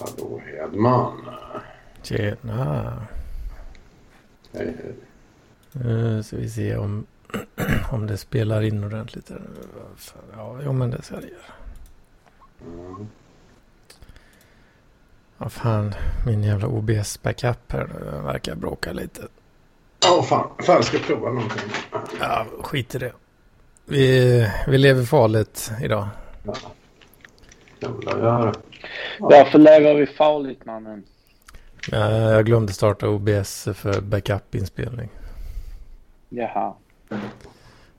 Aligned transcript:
Hallå 0.00 0.42
Hedman. 0.46 1.30
Tjena. 2.02 3.06
Hej 4.52 4.76
hej. 4.82 4.94
Nu 5.72 6.22
ska 6.22 6.36
vi 6.36 6.50
se 6.50 6.76
om, 6.76 7.06
om 7.92 8.06
det 8.06 8.16
spelar 8.16 8.62
in 8.62 8.84
ordentligt. 8.84 9.30
här. 9.30 9.42
Ja, 10.36 10.58
jo, 10.64 10.72
men 10.72 10.90
det 10.90 11.02
ska 11.02 11.16
det 11.16 11.26
göra. 11.28 11.52
Mm. 12.66 13.08
Ja, 15.38 15.48
fan. 15.48 15.94
Min 16.26 16.42
jävla 16.42 16.66
OBS-backup 16.68 17.72
här 17.72 17.86
nu 17.86 18.22
verkar 18.22 18.54
bråka 18.54 18.92
lite. 18.92 19.28
Åh 20.06 20.22
fan, 20.24 20.50
fan 20.58 20.74
jag 20.74 20.84
ska 20.84 20.98
prova 20.98 21.28
någonting. 21.32 21.70
Ja, 22.20 22.46
skit 22.62 22.94
i 22.94 22.98
det. 22.98 23.12
Vi, 23.84 24.50
vi 24.68 24.78
lever 24.78 25.04
farligt 25.04 25.72
idag. 25.82 26.08
Ja. 26.42 26.54
Göra. 28.06 28.52
Varför 29.18 29.58
lever 29.58 29.94
vi 29.94 30.06
farligt 30.06 30.64
mannen? 30.64 31.04
Ja, 31.90 32.10
Jag 32.10 32.46
glömde 32.46 32.72
starta 32.72 33.08
OBS 33.08 33.68
för 33.74 34.00
backup-inspelning. 34.00 35.08
Jaha. 36.28 36.74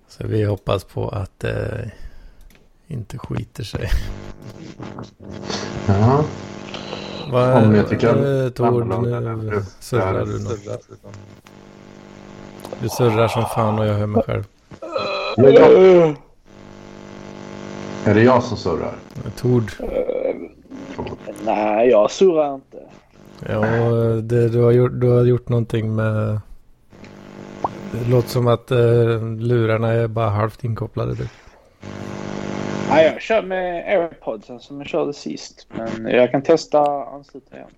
Så 0.08 0.28
vi 0.28 0.44
hoppas 0.44 0.84
på 0.84 1.10
att 1.10 1.40
det 1.40 1.92
inte 2.88 3.18
skiter 3.18 3.64
sig. 3.64 3.90
Ja. 5.88 6.24
Vad, 7.32 7.64
Om 7.64 7.76
jag 7.76 7.90
tycker 7.90 8.44
eh, 8.46 8.50
Tord, 8.50 8.88
nu 8.88 9.62
surrar 9.80 10.26
du 10.26 10.43
något. 10.43 10.90
Du 12.82 12.90
surrar 12.90 13.27
som 13.27 13.46
fan 13.46 13.80
och 13.80 13.86
jag 13.88 13.93
hör 13.93 14.08
mig 14.08 14.24
själv. 14.24 14.43
Är 18.05 18.14
det 18.14 18.24
jag 18.24 18.44
som 18.44 18.58
surrar? 18.58 18.94
Tord, 19.38 19.72
Nej, 21.46 21.90
jag 21.90 22.12
surrar 22.12 22.55
inte. 22.55 22.78
ja, 23.50 23.62
det, 24.22 24.50
du, 24.50 24.62
har 24.62 24.72
gjort, 24.72 24.92
du 24.94 25.10
har 25.10 25.24
gjort 25.24 25.50
någonting 25.50 25.96
med... 25.96 26.40
Det 27.92 28.10
låter 28.10 28.30
som 28.30 28.48
att 28.48 28.72
eh, 28.72 28.77
lurarna 29.40 29.88
är 29.88 30.08
bara 30.08 30.30
halvt 30.30 30.64
inkopplade. 30.64 31.16
Typ. 31.16 31.30
Nej, 32.90 33.05
jag 33.05 33.22
kör 33.22 33.42
med 33.42 33.84
airpodsen 33.88 34.60
som 34.60 34.77
jag 34.77 34.88
körde 34.88 35.14
sist. 35.14 35.68
Men 35.74 36.16
jag 36.16 36.32
kan 36.32 36.42
testa 36.42 37.05
ansluta 37.05 37.55
igen. 37.55 37.70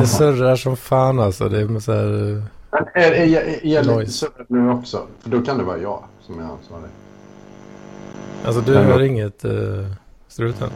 Det 0.00 0.06
surrar 0.06 0.56
som 0.56 0.76
fan 0.76 1.20
alltså. 1.20 1.48
Det 1.48 1.60
är 1.60 1.80
så 1.80 1.92
här, 1.92 2.32
eh, 2.32 2.42
Men 2.70 2.84
Är, 2.94 3.12
är, 3.12 3.26
är, 3.26 3.66
är 3.66 3.74
jag 3.74 3.86
lite 3.86 4.26
nu 4.48 4.70
också? 4.70 5.06
För 5.20 5.30
då 5.30 5.40
kan 5.42 5.58
det 5.58 5.64
vara 5.64 5.78
jag 5.78 6.04
som 6.20 6.38
är 6.38 6.44
ansvarig. 6.44 6.90
Alltså 8.44 8.60
du 8.60 8.74
hör 8.78 9.02
inget 9.02 9.44
uh, 9.44 9.86
struten. 10.28 10.70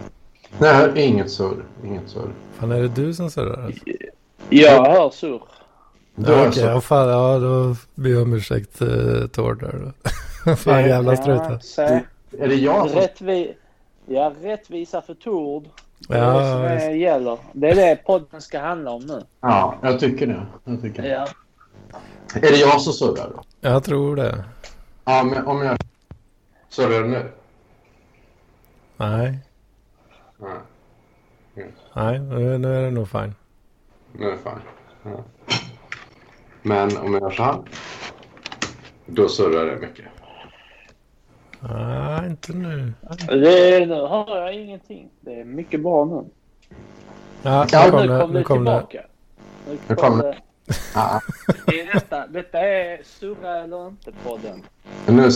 Nej, 0.58 0.90
inget 0.96 1.30
surr. 1.30 1.64
Inget 1.84 2.08
surr. 2.08 2.30
Fan 2.58 2.72
är 2.72 2.80
det 2.82 2.88
du 2.88 3.14
som 3.14 3.30
surrar? 3.30 3.64
Alltså? 3.64 3.84
Jag 4.48 4.84
hör 4.84 5.10
surr. 5.10 5.42
Då 6.14 6.32
Ja, 6.32 6.36
är 6.38 6.48
Okej, 6.48 6.62
ja, 6.62 6.80
fan, 6.80 7.08
ja 7.08 7.38
då 7.38 7.76
ber 7.94 8.10
jag 8.10 8.22
om 8.22 8.32
ursäkt 8.32 8.82
uh, 8.82 9.26
Tord 9.26 9.60
där 9.60 9.92
då. 10.46 10.56
fan 10.56 10.82
jävla 10.84 11.16
strutar. 11.16 11.58
så. 11.58 11.82
Är 11.82 12.48
det 12.48 12.54
jag 12.54 12.90
som... 12.90 13.00
Rättvi 13.00 13.54
ja, 14.06 14.32
rättvisa 14.42 15.02
för 15.02 15.14
Tord. 15.14 15.64
Det 16.08 16.14
är 16.14 16.18
Ja, 16.18 16.38
det 16.40 16.80
som 16.80 16.88
är, 16.88 16.94
gäller. 16.94 17.38
Det 17.52 17.70
är 17.70 17.74
det 17.74 17.96
podden 18.06 18.40
ska 18.40 18.60
handla 18.60 18.90
om 18.90 19.02
nu. 19.06 19.22
Ja, 19.40 19.74
jag 19.82 20.00
tycker 20.00 20.26
det. 20.26 20.46
Jag 20.64 20.82
tycker 20.82 21.02
det. 21.02 21.08
Ja. 21.08 21.28
Är 22.34 22.40
det 22.40 22.56
jag 22.56 22.80
som 22.80 22.92
surrar 22.92 23.30
då? 23.34 23.42
Jag 23.60 23.84
tror 23.84 24.16
det. 24.16 24.44
Ja, 25.04 25.22
men 25.24 25.46
om 25.46 25.62
jag... 25.62 25.76
Surrar 26.68 27.04
nu? 27.04 27.30
Nej, 29.00 29.38
Nej, 30.38 30.58
nej 31.94 32.18
nu, 32.18 32.58
nu 32.58 32.76
är 32.78 32.82
det 32.82 32.90
nog 32.90 33.08
fine. 33.08 33.34
nu 34.12 34.26
är 34.26 34.30
det 34.30 34.38
fine. 34.38 34.60
Ja. 35.02 35.24
Men 36.62 36.96
om 36.98 37.12
jag 37.14 37.22
gör 37.22 37.30
så 37.30 37.42
här. 37.42 37.58
Då 39.06 39.28
surrar 39.28 39.66
det 39.66 39.76
mycket. 39.76 40.04
Nej, 41.60 42.26
inte 42.30 42.52
nu. 42.52 42.92
Det, 43.28 43.86
nu 43.86 43.94
hör 43.94 44.36
jag 44.36 44.54
ingenting. 44.54 45.10
Det 45.20 45.40
är 45.40 45.44
mycket 45.44 45.82
bra 45.82 46.04
nu. 46.04 46.24
Ja, 47.42 47.66
Ja, 47.72 47.84
nu 47.84 47.90
kom 47.90 48.06
det. 48.08 48.26
Nu 48.38 48.42
kom 48.44 48.64
det. 48.64 48.80
tillbaka. 48.80 49.02
Nu 49.88 49.94
kom 49.96 50.18
det. 50.18 50.38
Ja. 50.94 51.20
Det 51.66 51.80
är 51.80 51.94
detta, 51.94 52.26
detta 52.26 52.58
är 52.58 53.02
surra 53.04 53.56
eller 53.62 53.86
inte 53.88 54.12
podden. 54.24 54.62
Men 55.06 55.16
nu, 55.16 55.30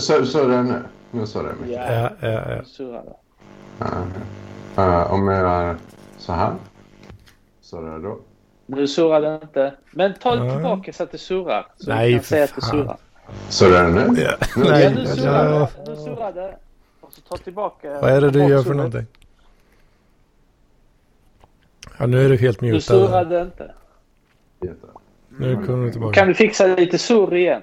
surrar 0.00 0.48
det 0.48 0.62
nu. 0.62 0.82
Nu 1.10 1.26
surrar 1.26 1.48
det 1.48 1.54
mycket. 1.60 1.76
Ja, 1.76 2.10
Ja, 2.20 2.28
ja, 2.28 2.52
ja. 2.56 2.64
surra 2.64 3.02
det. 3.02 3.14
Ja, 3.78 3.86
okej. 3.86 4.22
Eh, 4.84 5.12
om 5.12 5.28
jag 5.28 5.38
gör 5.40 5.76
så 6.18 6.32
här. 6.32 6.54
Surrar 7.60 7.98
det 7.98 8.02
då? 8.08 8.18
Nu 8.66 8.86
surrar 8.88 9.20
det 9.20 9.40
inte. 9.42 9.74
Men 9.90 10.14
ta 10.14 10.36
det 10.36 10.50
tillbaka 10.52 10.92
så 10.92 11.02
att 11.02 11.12
det 11.12 11.18
surrar. 11.18 11.66
Så 11.76 11.90
Nej, 11.90 12.06
vi 12.08 12.12
kan 12.14 12.22
för 12.22 12.28
säga 12.28 12.44
att 12.44 12.54
det 12.54 12.62
surrar. 12.62 12.96
Surrar 13.48 13.84
det 13.84 13.90
nu? 14.12 14.20
Ja. 14.20 14.30
Nej, 14.56 14.94
nu 14.94 15.00
ja, 15.00 15.06
surrar 15.06 15.44
det. 15.84 15.90
Nu 15.90 15.96
surrar 15.96 16.32
det. 16.32 16.56
Och 17.00 17.12
så 17.12 17.20
ta 17.20 17.36
tillbaka. 17.36 18.00
Vad 18.00 18.10
är 18.10 18.20
det 18.20 18.30
du 18.30 18.44
gör 18.44 18.62
för 18.62 18.74
någonting? 18.74 19.06
Ja, 21.98 22.06
nu 22.06 22.24
är 22.24 22.28
du 22.28 22.36
helt 22.36 22.60
Du 22.60 22.72
mutad. 22.72 23.24
det 23.24 23.40
inte. 23.42 23.74
Nu 25.28 25.54
kommer 25.66 25.84
du 25.84 25.90
tillbaka. 25.92 26.20
Kan 26.20 26.28
du 26.28 26.34
fixa 26.34 26.66
lite 26.66 26.98
surr 26.98 27.34
igen? 27.34 27.62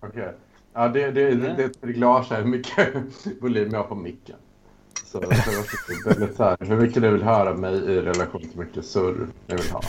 Okej. 0.00 0.32
Ja, 0.74 0.88
det, 0.88 1.10
det, 1.10 1.34
det, 1.34 1.54
det 1.56 1.62
är 1.62 1.66
ett 1.66 1.78
reglage 1.80 2.26
här 2.30 2.38
hur 2.42 2.48
mycket 2.48 2.88
volym 3.40 3.68
jag 3.72 3.78
har 3.78 3.84
på 3.88 3.94
micken. 3.94 4.36
Så, 5.04 5.20
så 5.22 6.08
väldigt 6.08 6.36
så 6.36 6.44
här, 6.44 6.56
hur 6.60 6.76
mycket 6.76 7.02
du 7.02 7.10
vill 7.10 7.22
höra 7.22 7.54
mig 7.54 7.74
i 7.74 8.00
relation 8.00 8.40
till 8.40 8.50
hur 8.54 8.64
mycket 8.64 8.84
surr 8.84 9.26
jag 9.46 9.56
vill 9.56 9.70
ha. 9.72 9.80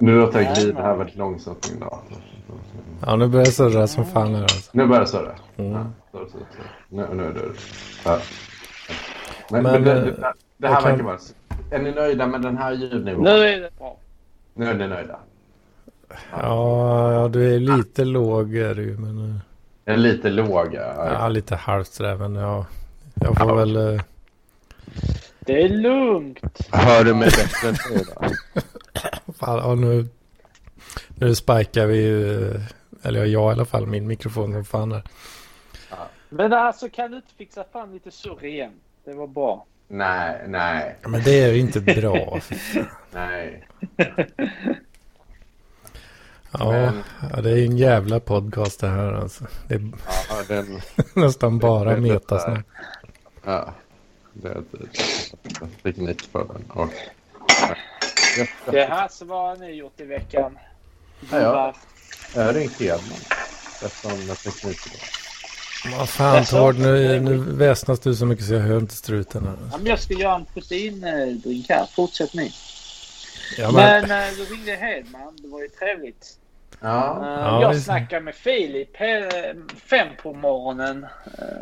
Nu 0.00 0.18
låter 0.20 0.40
jag 0.40 0.56
glida 0.56 0.82
här 0.82 0.96
väldigt 0.96 1.16
långsamt 1.16 1.70
min 1.70 1.80
dator. 1.80 2.18
Ja, 3.06 3.16
nu 3.16 3.28
börjar 3.28 3.46
jag 3.46 3.54
surra 3.54 3.86
som 3.86 4.04
fan 4.04 4.34
här 4.34 4.42
alltså. 4.42 4.70
Nu 4.72 4.86
börjar 4.86 5.00
det 5.00 5.06
surra. 5.06 5.34
Mm. 5.56 5.72
Ja. 5.72 5.86
Nu, 6.88 7.06
nu 7.14 7.24
är 7.24 7.32
det... 7.34 7.40
Ja. 8.04 8.18
Men, 9.50 9.62
Men, 9.62 9.72
men, 9.72 9.84
det, 9.84 9.92
eh, 9.92 10.04
det, 10.04 10.32
det 10.56 10.68
här 10.68 10.80
kan- 10.80 10.90
verkar 10.90 11.04
vara... 11.04 11.18
Är 11.70 11.78
ni 11.78 11.92
nöjda 11.92 12.26
med 12.26 12.42
den 12.42 12.56
här 12.56 12.72
ljudnivån? 12.72 13.24
Nu 13.24 13.30
är 13.30 13.60
det 13.60 13.70
bra. 13.78 13.96
Nu 14.54 14.66
är 14.66 14.74
ni 14.74 14.88
nöjda. 14.88 15.18
Ja, 16.32 17.12
ja, 17.12 17.28
du 17.28 17.54
är 17.54 17.58
lite 17.60 18.04
låg 18.04 18.56
är 18.56 18.74
du 18.74 18.96
men... 18.98 19.18
eh, 19.30 19.36
Den 19.84 19.94
är 19.94 19.98
lite 19.98 20.30
låga. 20.30 20.94
Ja, 20.96 21.28
lite 21.28 21.56
halvt 21.56 21.92
sådär, 21.92 22.16
men 22.16 22.34
ja. 22.34 22.66
Jag 23.14 23.38
får 23.38 23.48
Ja. 23.48 23.54
väl... 23.54 23.76
eh, 23.76 24.00
Det 25.40 25.62
är 25.62 25.68
lugnt. 25.68 26.38
Hör 26.72 27.04
du 27.04 27.14
mig 27.14 27.28
bättre 27.30 27.68
än 27.68 27.74
nu 27.90 27.98
då? 28.14 28.22
Fan, 29.32 29.58
ja, 29.58 29.74
nu, 29.74 30.08
nu 31.14 31.34
spikar 31.34 31.86
vi 31.86 31.96
ju, 31.96 32.50
eh, 32.54 32.60
eller 33.02 33.24
jag 33.24 33.50
i 33.50 33.52
alla 33.52 33.64
fall, 33.64 33.86
min 33.86 34.06
mikrofon 34.06 34.52
som 34.52 34.64
fan 34.64 34.92
här. 34.92 35.02
Men 36.28 36.52
alltså 36.52 36.88
kan 36.88 37.10
du 37.10 37.16
inte 37.16 37.34
fixa 37.38 37.64
fram 37.72 37.92
lite 37.92 38.10
surr 38.10 38.44
igen? 38.44 38.72
Det 39.04 39.12
var 39.14 39.26
bra. 39.26 39.64
Nej, 39.88 40.44
nej, 40.48 40.96
Men 41.06 41.22
det 41.22 41.40
är 41.44 41.52
ju 41.52 41.58
inte 41.60 41.80
bra. 41.80 42.40
nej. 43.12 43.68
Ja, 46.58 46.72
Men- 46.72 47.02
ja, 47.34 47.40
det 47.40 47.50
är 47.50 47.56
ju 47.56 47.64
en 47.66 47.76
jävla 47.78 48.20
podcast 48.20 48.80
det 48.80 48.88
här 48.88 49.12
alltså. 49.12 49.44
Det 49.68 49.74
är 49.74 49.90
Ja, 50.28 50.42
den... 50.48 50.80
nästan 51.14 51.58
bara 51.58 51.94
det- 51.94 52.00
metasnack. 52.00 52.66
Ja. 53.44 53.74
Det 54.32 54.48
är 54.48 54.62
teknik 55.82 56.22
för 56.32 56.44
den. 56.44 56.70
Och... 56.70 56.88
Det 58.70 58.84
här 58.84 59.08
så 59.08 59.24
vad 59.24 59.48
har 59.48 59.56
ni 59.66 59.72
gjort 59.72 60.00
i 60.00 60.04
veckan? 60.04 60.58
Ja, 61.30 61.38
ja. 61.40 61.74
Jag 62.34 62.44
har 62.44 62.52
ringt 62.52 62.80
Hedman. 62.80 63.18
Eftersom 63.84 64.26
med 64.26 64.36
teknik 64.38 64.78
idag. 64.86 65.98
Vad 65.98 66.08
fan 66.08 66.34
Jaså? 66.36 66.56
Tord, 66.56 66.78
nu, 66.78 67.20
nu 67.20 67.36
väsnas 67.36 68.00
du 68.00 68.14
så 68.14 68.26
mycket 68.26 68.44
så 68.46 68.54
jag 68.54 68.60
hör 68.60 68.78
inte 68.78 68.94
struten 68.94 69.46
här. 69.46 69.56
Ja, 69.72 69.78
men 69.78 69.86
jag 69.86 70.00
ska 70.00 70.14
göra 70.14 70.34
en 70.34 70.44
proteindrink 70.44 71.66
här. 71.68 71.86
Fortsätt 71.96 72.34
ni. 72.34 72.52
Ja, 73.58 73.70
men, 73.70 74.08
Men 74.08 74.28
eh, 74.28 74.34
du 74.36 74.44
ringde 74.44 74.72
Hedman. 74.74 75.36
Det 75.42 75.48
var 75.48 75.60
ju 75.62 75.68
trevligt. 75.68 76.38
Ja. 76.80 77.18
Eh, 77.22 77.28
Ja, 77.28 77.62
jag 77.62 77.76
snackade 77.76 78.22
med 78.22 78.34
Filip 78.34 78.96
fem 79.90 80.08
på 80.22 80.32
morgonen. 80.32 81.06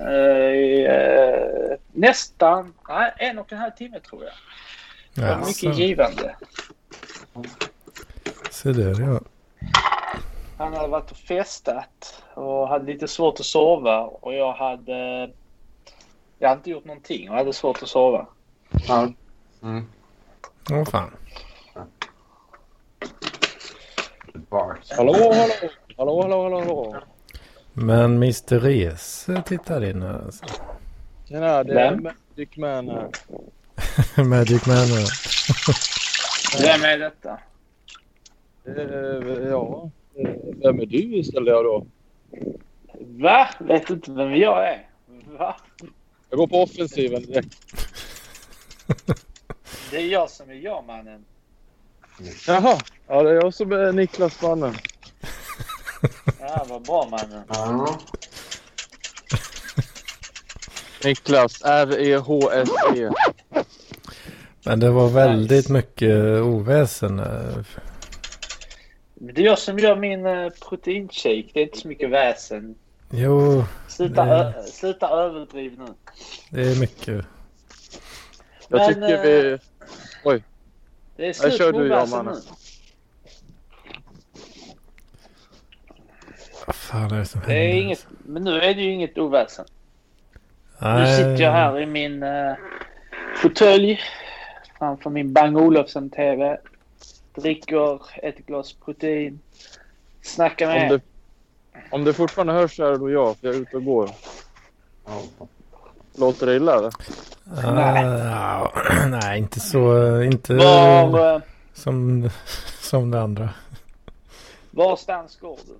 Eh, 0.01 0.95
eh, 0.95 1.77
nästan 1.93 2.75
nej, 2.89 3.12
en 3.17 3.39
och 3.39 3.53
en 3.53 3.59
halv 3.59 3.71
timme 3.71 4.01
tror 4.01 4.25
jag. 4.25 4.33
Det 5.15 5.31
var 5.31 5.47
mycket 5.47 5.79
givande. 5.79 6.37
se 8.51 8.73
där 8.73 9.01
ja. 9.01 9.21
Han 10.59 10.73
hade 10.73 10.89
varit 10.89 11.11
och 11.11 11.17
festat 11.17 12.23
och 12.35 12.69
hade 12.69 12.93
lite 12.93 13.09
svårt 13.09 13.41
att 13.41 13.47
sova 13.47 14.01
och 14.01 14.35
jag 14.35 14.53
hade... 14.53 15.31
Jag 16.39 16.49
hade 16.49 16.59
inte 16.59 16.71
gjort 16.71 16.85
någonting 16.85 17.31
och 17.31 17.37
hade 17.37 17.53
svårt 17.53 17.83
att 17.83 17.89
sova. 17.89 18.27
ja. 18.89 19.12
Mm. 19.62 19.87
Åh 20.71 20.85
fan. 20.85 21.11
Barks. 24.55 24.91
Hallå, 24.97 25.12
hallå, 25.12 25.53
hallå, 25.97 26.23
hallå, 26.23 26.43
hallå, 26.43 26.59
hallå. 26.61 27.03
Men 27.73 28.17
Mr. 28.17 28.61
Res 28.61 29.27
tittar 29.47 29.85
in 29.85 30.03
här 30.03 30.25
alltså. 30.25 30.45
Tjena, 31.29 31.65
det, 31.65 31.75
Vem? 31.75 32.03
Magic 32.03 32.56
Man 32.56 32.89
här. 32.89 33.11
Magic 34.25 34.67
Man. 34.67 34.77
ja. 34.77 35.06
Vem 36.62 36.85
är 36.85 36.99
detta? 36.99 37.39
Eh, 38.67 39.49
ja, 39.49 39.91
eh, 40.19 40.31
vem 40.62 40.81
är 40.81 40.87
du 40.87 41.25
ställer 41.25 41.53
jag 41.53 41.65
då? 41.65 41.87
Va? 43.01 43.49
Vet 43.59 43.91
inte 43.91 44.11
vem 44.11 44.35
jag 44.35 44.69
är? 44.69 44.89
Va? 45.39 45.56
Jag 46.31 46.39
går 46.39 46.47
på 46.47 46.62
offensiven 46.62 47.23
direkt. 47.23 47.56
Det 49.91 49.97
är 49.97 50.06
jag 50.06 50.31
som 50.31 50.51
är 50.51 50.55
jag 50.55 50.85
mannen. 50.87 51.25
Jaha, 52.47 52.79
ja 53.07 53.23
det 53.23 53.31
är 53.31 53.35
jag 53.35 53.55
som 53.55 53.73
är 53.73 53.93
Niklas 53.93 54.43
mannen. 54.43 54.75
Ja, 56.41 56.67
vad 56.69 56.83
bra 56.83 57.09
mannen. 57.11 57.43
Ja. 57.49 57.99
Niklas, 61.05 61.63
E 61.63 61.69
R-E-H-S-E. 61.69 63.11
Men 64.65 64.81
det 64.81 64.91
var 64.91 65.09
väldigt 65.09 65.69
mycket 65.69 66.41
oväsen. 66.43 67.19
eh. 67.19 67.59
Det 69.15 69.43
är 69.43 69.47
jag 69.47 69.59
som 69.59 69.79
gör 69.79 69.97
min 69.97 70.27
uh, 70.27 70.51
proteinshake. 70.51 71.49
Det 71.55 71.61
är 71.61 71.65
inte 71.65 71.79
så 71.79 71.89
mycket 71.89 72.11
väsen. 72.11 72.75
Jo, 73.11 73.65
Sluta, 73.89 74.27
ö- 74.29 74.63
sluta 74.73 75.09
överdriv 75.09 75.79
nu. 75.79 75.85
det 76.51 76.63
är 76.71 76.81
mycket. 76.81 77.25
Jag 78.69 78.79
Men, 78.81 78.95
tycker 78.95 79.53
eh, 79.53 79.59
vi... 80.25 80.43
Det 81.17 81.27
är 81.27 81.33
slut 81.33 81.59
kör 81.59 81.73
med 81.73 81.81
du, 81.83 81.89
ja, 81.89 81.97
oväsen 81.97 82.25
mannen. 82.25 82.35
nu. 82.47 82.55
Vad 86.67 86.75
fan 86.75 87.13
är 87.13 87.19
det 87.19 87.25
som 87.25 87.41
Det 87.47 87.55
är 87.55 87.59
händer? 87.69 87.83
inget, 87.83 88.07
men 88.25 88.45
nu 88.45 88.61
är 88.61 88.75
det 88.75 88.83
ju 88.83 88.91
inget 88.93 89.19
oväsen. 89.19 89.65
Nu 90.81 90.89
Nej, 90.89 91.17
sitter 91.17 91.41
jag 91.43 91.53
här 91.53 91.81
i 91.81 91.87
min 91.87 92.23
uh, 92.23 92.55
fåtölj 93.37 94.01
framför 94.79 95.11
min 95.11 95.33
Bang 95.33 95.57
Olufsen 95.57 96.11
TV. 96.11 96.59
Dricker 97.35 98.01
ett 98.23 98.39
glas 98.47 98.73
protein. 98.73 99.41
Snackar 100.23 100.67
med 100.67 100.83
Om 100.83 100.99
det, 100.99 101.01
om 101.91 102.05
det 102.05 102.13
fortfarande 102.13 102.53
hörs 102.53 102.77
så 102.77 102.85
är 102.85 102.93
det 102.93 102.99
nog 102.99 103.11
jag, 103.11 103.37
för 103.37 103.47
jag 103.47 103.57
är 103.57 103.61
ute 103.61 103.77
och 103.77 103.85
går. 103.85 104.11
Låter 106.17 106.47
det 106.47 106.57
illa 106.57 106.79
eller? 106.79 106.93
Ah, 107.65 108.01
ja, 108.03 108.73
nej, 109.09 109.39
inte 109.39 109.61
så. 109.61 110.23
Inte 110.23 110.55
Var, 110.55 111.35
eh, 111.35 111.41
som, 111.73 112.31
som 112.81 113.11
det 113.11 113.21
andra. 113.23 113.49
varstans 114.71 115.37
går 115.41 115.59
du? 115.67 115.75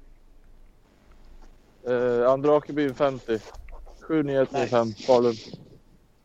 Eh, 1.93 2.31
Andra 2.31 2.57
Akebyn 2.57 2.95
50. 2.95 3.39
7935 4.01 4.93
Falun. 5.07 5.35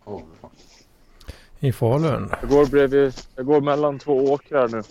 Oh. 0.05 0.21
I 1.59 1.71
Falun. 1.71 2.31
Jag 2.41 2.49
går 2.49 2.65
bredvid, 2.65 3.13
jag 3.35 3.45
går 3.45 3.61
mellan 3.61 3.99
två 3.99 4.13
åkrar 4.31 4.67
nu. 4.67 4.83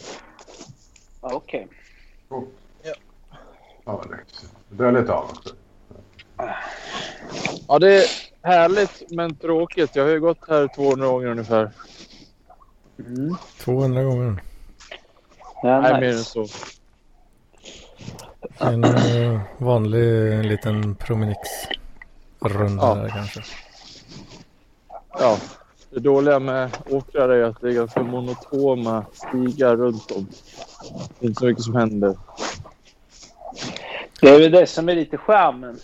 Ja, 1.23 1.31
Okej. 1.35 1.69
Oh. 2.29 2.45
Ja, 3.85 4.03
lätt. 4.11 4.45
Du 4.71 4.87
är 4.87 4.93
lite 4.93 5.13
avundsjuk. 5.13 5.55
Ja, 7.69 7.79
det 7.79 7.95
är 7.95 8.07
härligt 8.43 9.03
men 9.11 9.35
tråkigt. 9.35 9.97
Jag 9.97 10.05
har 10.05 10.11
ju 10.11 10.21
gått 10.21 10.49
här 10.49 10.69
200 10.75 11.07
gånger 11.07 11.27
ungefär. 11.27 11.71
Mm. 13.07 13.37
200 13.59 14.03
gånger. 14.03 14.43
Ja, 15.63 15.81
Nej, 15.81 15.93
nice. 15.93 16.01
mer 16.01 16.13
än 16.13 16.25
så. 16.25 16.47
En 18.59 18.85
eh, 18.85 19.41
vanlig 19.59 20.45
liten 20.45 20.95
promenixrunda 20.95 22.83
Ja. 22.83 22.95
där 22.95 23.09
kanske. 23.09 23.41
Ja, 25.19 25.39
det 25.91 26.01
dåliga 26.01 26.39
med 26.39 26.71
åkrar 26.91 27.29
är 27.29 27.43
att 27.43 27.61
det 27.61 27.69
är 27.69 27.73
ganska 27.73 28.03
monotona 28.03 29.07
stigar 29.13 29.77
runt 29.77 30.11
om. 30.11 30.27
Det 31.19 31.25
är 31.27 31.29
inte 31.29 31.41
så 31.41 31.47
mycket 31.47 31.65
som 31.65 31.75
händer. 31.75 32.17
Det 34.21 34.29
är 34.29 34.39
väl 34.41 34.51
det 34.51 34.67
som 34.67 34.89
är 34.89 34.95
lite 34.95 35.17
charmen. 35.19 35.79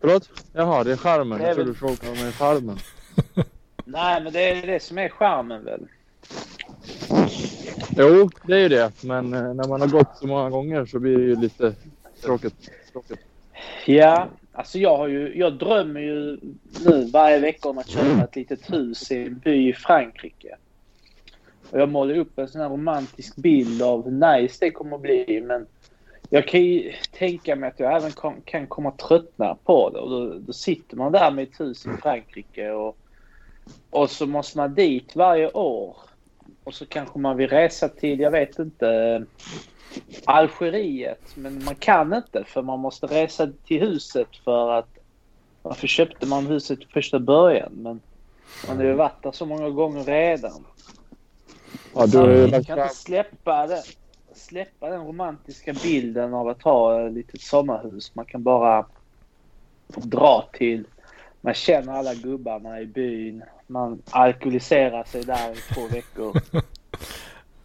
Förlåt? 0.00 0.30
Jaha, 0.52 0.84
det 0.84 0.92
är 0.92 0.96
är 0.96 1.46
Jag 1.46 1.54
trodde 1.54 1.70
du 1.70 1.74
frågade 1.74 2.10
om 2.10 2.32
charmen. 2.32 2.78
Nej, 3.84 4.22
men 4.22 4.32
det 4.32 4.50
är 4.50 4.66
det 4.66 4.82
som 4.82 4.98
är 4.98 5.08
charmen 5.08 5.64
väl. 5.64 5.86
Jo, 7.96 8.30
det 8.46 8.54
är 8.54 8.58
ju 8.58 8.68
det. 8.68 8.92
Men 9.04 9.34
eh, 9.34 9.54
när 9.54 9.68
man 9.68 9.80
har 9.80 9.88
gått 9.88 10.16
så 10.16 10.26
många 10.26 10.50
gånger 10.50 10.86
så 10.86 10.98
blir 10.98 11.16
det 11.16 11.24
ju 11.24 11.36
lite 11.36 11.74
tråkigt. 12.22 12.70
tråkigt. 12.92 13.18
Ja, 13.86 14.28
alltså 14.52 14.78
jag 14.78 14.96
har 14.96 15.08
ju, 15.08 15.38
jag 15.38 15.58
drömmer 15.58 16.00
ju 16.00 16.38
nu 16.86 17.10
varje 17.12 17.38
vecka 17.38 17.68
om 17.68 17.78
att 17.78 17.88
köpa 17.88 18.24
ett 18.24 18.36
litet 18.36 18.72
hus 18.72 19.10
i 19.10 19.16
en 19.16 19.38
by 19.38 19.68
i 19.68 19.72
Frankrike. 19.72 20.56
Och 21.70 21.80
jag 21.80 21.88
målar 21.88 22.18
upp 22.18 22.38
en 22.38 22.48
sån 22.48 22.60
här 22.60 22.68
romantisk 22.68 23.36
bild 23.36 23.82
av 23.82 24.04
hur 24.04 24.38
nice 24.40 24.56
det 24.60 24.70
kommer 24.70 24.96
att 24.96 25.02
bli. 25.02 25.40
Men 25.46 25.66
jag 26.30 26.48
kan 26.48 26.60
ju 26.60 26.92
tänka 27.18 27.56
mig 27.56 27.68
att 27.68 27.80
jag 27.80 27.96
även 27.96 28.12
kom, 28.12 28.34
kan 28.44 28.66
komma 28.66 28.90
tröttna 28.90 29.56
på 29.64 29.90
det. 29.90 29.98
Och 29.98 30.10
då, 30.10 30.34
då 30.38 30.52
sitter 30.52 30.96
man 30.96 31.12
där 31.12 31.30
med 31.30 31.42
ett 31.42 31.60
hus 31.60 31.86
i 31.86 31.90
Frankrike 32.02 32.70
och, 32.70 32.96
och 33.90 34.10
så 34.10 34.26
måste 34.26 34.58
man 34.58 34.74
dit 34.74 35.16
varje 35.16 35.50
år. 35.50 35.96
Och 36.64 36.74
så 36.74 36.86
kanske 36.86 37.18
man 37.18 37.36
vill 37.36 37.48
resa 37.48 37.88
till, 37.88 38.20
jag 38.20 38.30
vet 38.30 38.58
inte, 38.58 39.24
Algeriet. 40.24 41.22
Men 41.34 41.64
man 41.64 41.74
kan 41.74 42.14
inte 42.14 42.44
för 42.44 42.62
man 42.62 42.78
måste 42.78 43.06
resa 43.06 43.48
till 43.66 43.80
huset 43.80 44.36
för 44.44 44.70
att 44.70 44.88
varför 45.62 45.86
köpte 45.86 46.26
man 46.26 46.46
huset 46.46 46.80
i 46.80 46.86
första 46.86 47.18
början? 47.18 47.72
Men 47.72 48.00
man 48.68 48.76
har 48.76 48.84
ju 48.84 48.92
varit 48.92 49.22
där 49.22 49.32
så 49.32 49.46
många 49.46 49.70
gånger 49.70 50.04
redan. 50.04 50.64
Ja, 51.94 52.06
du 52.06 52.48
Man 52.50 52.64
kan 52.64 52.78
inte 52.78 52.94
släppa, 52.94 53.66
det, 53.66 53.82
släppa 54.40 54.90
den 54.90 55.06
romantiska 55.06 55.72
bilden 55.72 56.34
av 56.34 56.48
att 56.48 56.62
ha 56.62 57.06
ett 57.06 57.12
litet 57.12 57.40
sommarhus. 57.40 58.14
Man 58.14 58.24
kan 58.24 58.42
bara 58.42 58.86
dra 59.86 60.48
till. 60.52 60.84
Man 61.40 61.54
känner 61.54 61.92
alla 61.92 62.14
gubbarna 62.14 62.80
i 62.80 62.86
byn. 62.86 63.42
Man 63.66 64.02
alkoholiserar 64.10 65.04
sig 65.04 65.24
där 65.24 65.52
i 65.52 65.74
två 65.74 65.86
veckor. 65.86 66.40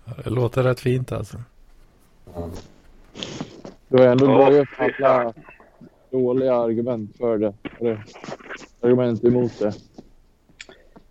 Ja, 0.05 0.13
Det 0.23 0.29
låter 0.29 0.63
rätt 0.63 0.79
fint 0.79 1.11
alltså. 1.11 1.37
Du 3.87 3.97
har 3.97 4.07
ändå 4.07 4.25
dragit 4.25 4.61
upp 4.61 4.67
alla 4.79 5.33
dåliga 6.11 6.55
argument 6.55 7.17
för 7.17 7.37
det. 7.37 7.53
Eller 7.79 8.05
argument 8.81 9.23
emot 9.23 9.59
det. 9.59 9.73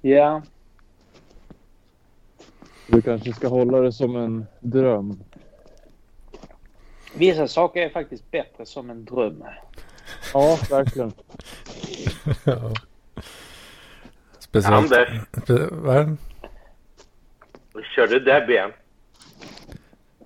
Ja, 0.03 0.43
Du 2.87 3.03
kanske 3.03 3.33
ska 3.33 3.49
hålla 3.49 3.81
det 3.81 3.93
som 3.93 4.17
en 4.17 4.47
dröm. 4.61 5.19
Vissa 7.17 7.49
saker 7.49 7.83
är 7.83 7.89
faktiskt 7.89 8.31
bättre 8.31 8.67
som 8.67 8.91
en 8.91 9.05
dröm. 9.05 9.45
Ja, 10.35 10.59
verkligen. 10.71 11.13
ja. 12.45 12.73
Speciellt. 14.39 14.75
Anders, 14.75 15.09
Spe, 15.43 15.53
va? 15.71 16.17
kör 17.97 18.07
du 18.07 18.21
Debian? 18.21 18.73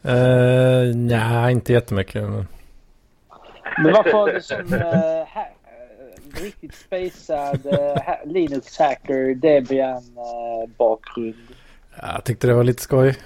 Eh, 0.03 0.97
nej, 0.97 1.53
inte 1.53 1.73
jättemycket. 1.73 2.23
Men... 2.23 2.47
Men 3.83 3.93
varför 3.93 4.13
har 4.13 4.33
du 4.33 4.41
som 4.43 4.73
uh, 4.73 4.81
ha- 4.81 5.49
eh, 6.35 6.43
riktigt 6.43 6.75
uh, 7.65 7.73
ha- 8.05 8.21
Linux-hacker 8.25 9.35
Debian-bakgrund? 9.35 11.35
Jag 12.03 12.25
tyckte 12.25 12.47
det 12.47 12.55
var 12.55 12.65
lite 12.65 12.83
skoj. 12.83 13.17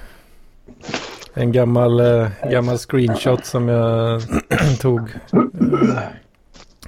En 1.35 1.53
gammal, 1.53 2.01
eh, 2.01 2.29
gammal 2.51 2.79
screenshot 2.79 3.45
som 3.47 3.69
jag 3.69 4.21
tog 4.81 5.01
eh, 5.01 5.99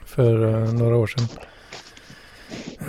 för 0.04 0.46
eh, 0.48 0.72
några 0.72 0.96
år 0.96 1.06
sedan. 1.06 1.26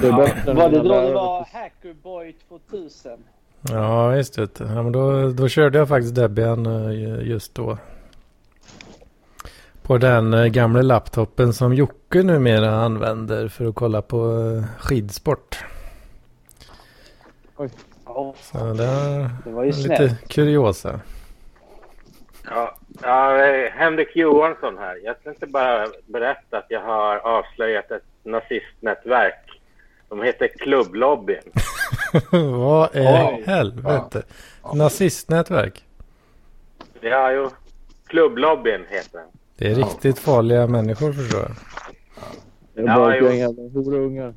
Det 0.01 0.07
än 0.07 0.55
var 0.55 0.69
det 0.69 0.77
då 0.77 1.01
det 1.01 1.13
var 1.13 1.47
Hackerboy 1.53 2.35
2000? 2.69 3.11
Ja, 3.69 4.15
just 4.15 4.33
det. 4.35 4.59
Ja, 4.59 4.83
men 4.83 4.91
då, 4.91 5.29
då 5.29 5.47
körde 5.47 5.77
jag 5.77 5.87
faktiskt 5.87 6.15
Debian 6.15 6.91
just 7.21 7.55
då. 7.55 7.77
På 9.81 9.97
den 9.97 10.51
gamla 10.51 10.81
laptopen 10.81 11.53
som 11.53 11.73
Jocke 11.73 12.23
numera 12.23 12.75
använder 12.75 13.47
för 13.47 13.65
att 13.65 13.75
kolla 13.75 14.01
på 14.01 14.41
skidsport. 14.79 15.57
Ja, 18.05 18.33
Så 18.41 18.57
det 18.73 19.29
det 19.45 19.51
var 19.51 19.63
ju 19.63 19.73
snällt. 19.73 19.99
lite 20.01 20.17
kuriosa. 20.27 20.99
Ja, 22.49 22.77
ja, 23.01 23.37
Henrik 23.73 24.15
Johansson 24.15 24.77
här. 24.77 24.99
Jag 25.03 25.23
tänkte 25.23 25.47
bara 25.47 25.87
berätta 26.05 26.57
att 26.57 26.65
jag 26.69 26.81
har 26.81 27.17
avslöjat 27.17 27.91
ett 27.91 28.03
nazistnätverk. 28.23 29.61
De 30.09 30.21
heter 30.23 30.47
Klubblobbyn. 30.47 31.41
Vad 32.31 32.95
i 32.95 32.99
Oj. 32.99 33.43
helvete? 33.47 34.23
Nazistnätverk. 34.73 35.83
Ja, 37.01 37.31
jo. 37.31 37.49
Klubblobbyn 38.07 38.85
heter 38.89 39.17
den. 39.19 39.27
Det 39.57 39.67
är 39.71 39.75
riktigt 39.75 40.19
farliga 40.19 40.67
människor 40.67 41.13
förstår 41.13 41.39
jag. 41.41 41.51
Det 42.73 42.81
är 42.81 42.85
Ja, 42.87 42.95
bara 42.95 43.17
jo. 43.17 43.29
gäng 43.31 43.71
horungar. 43.73 44.33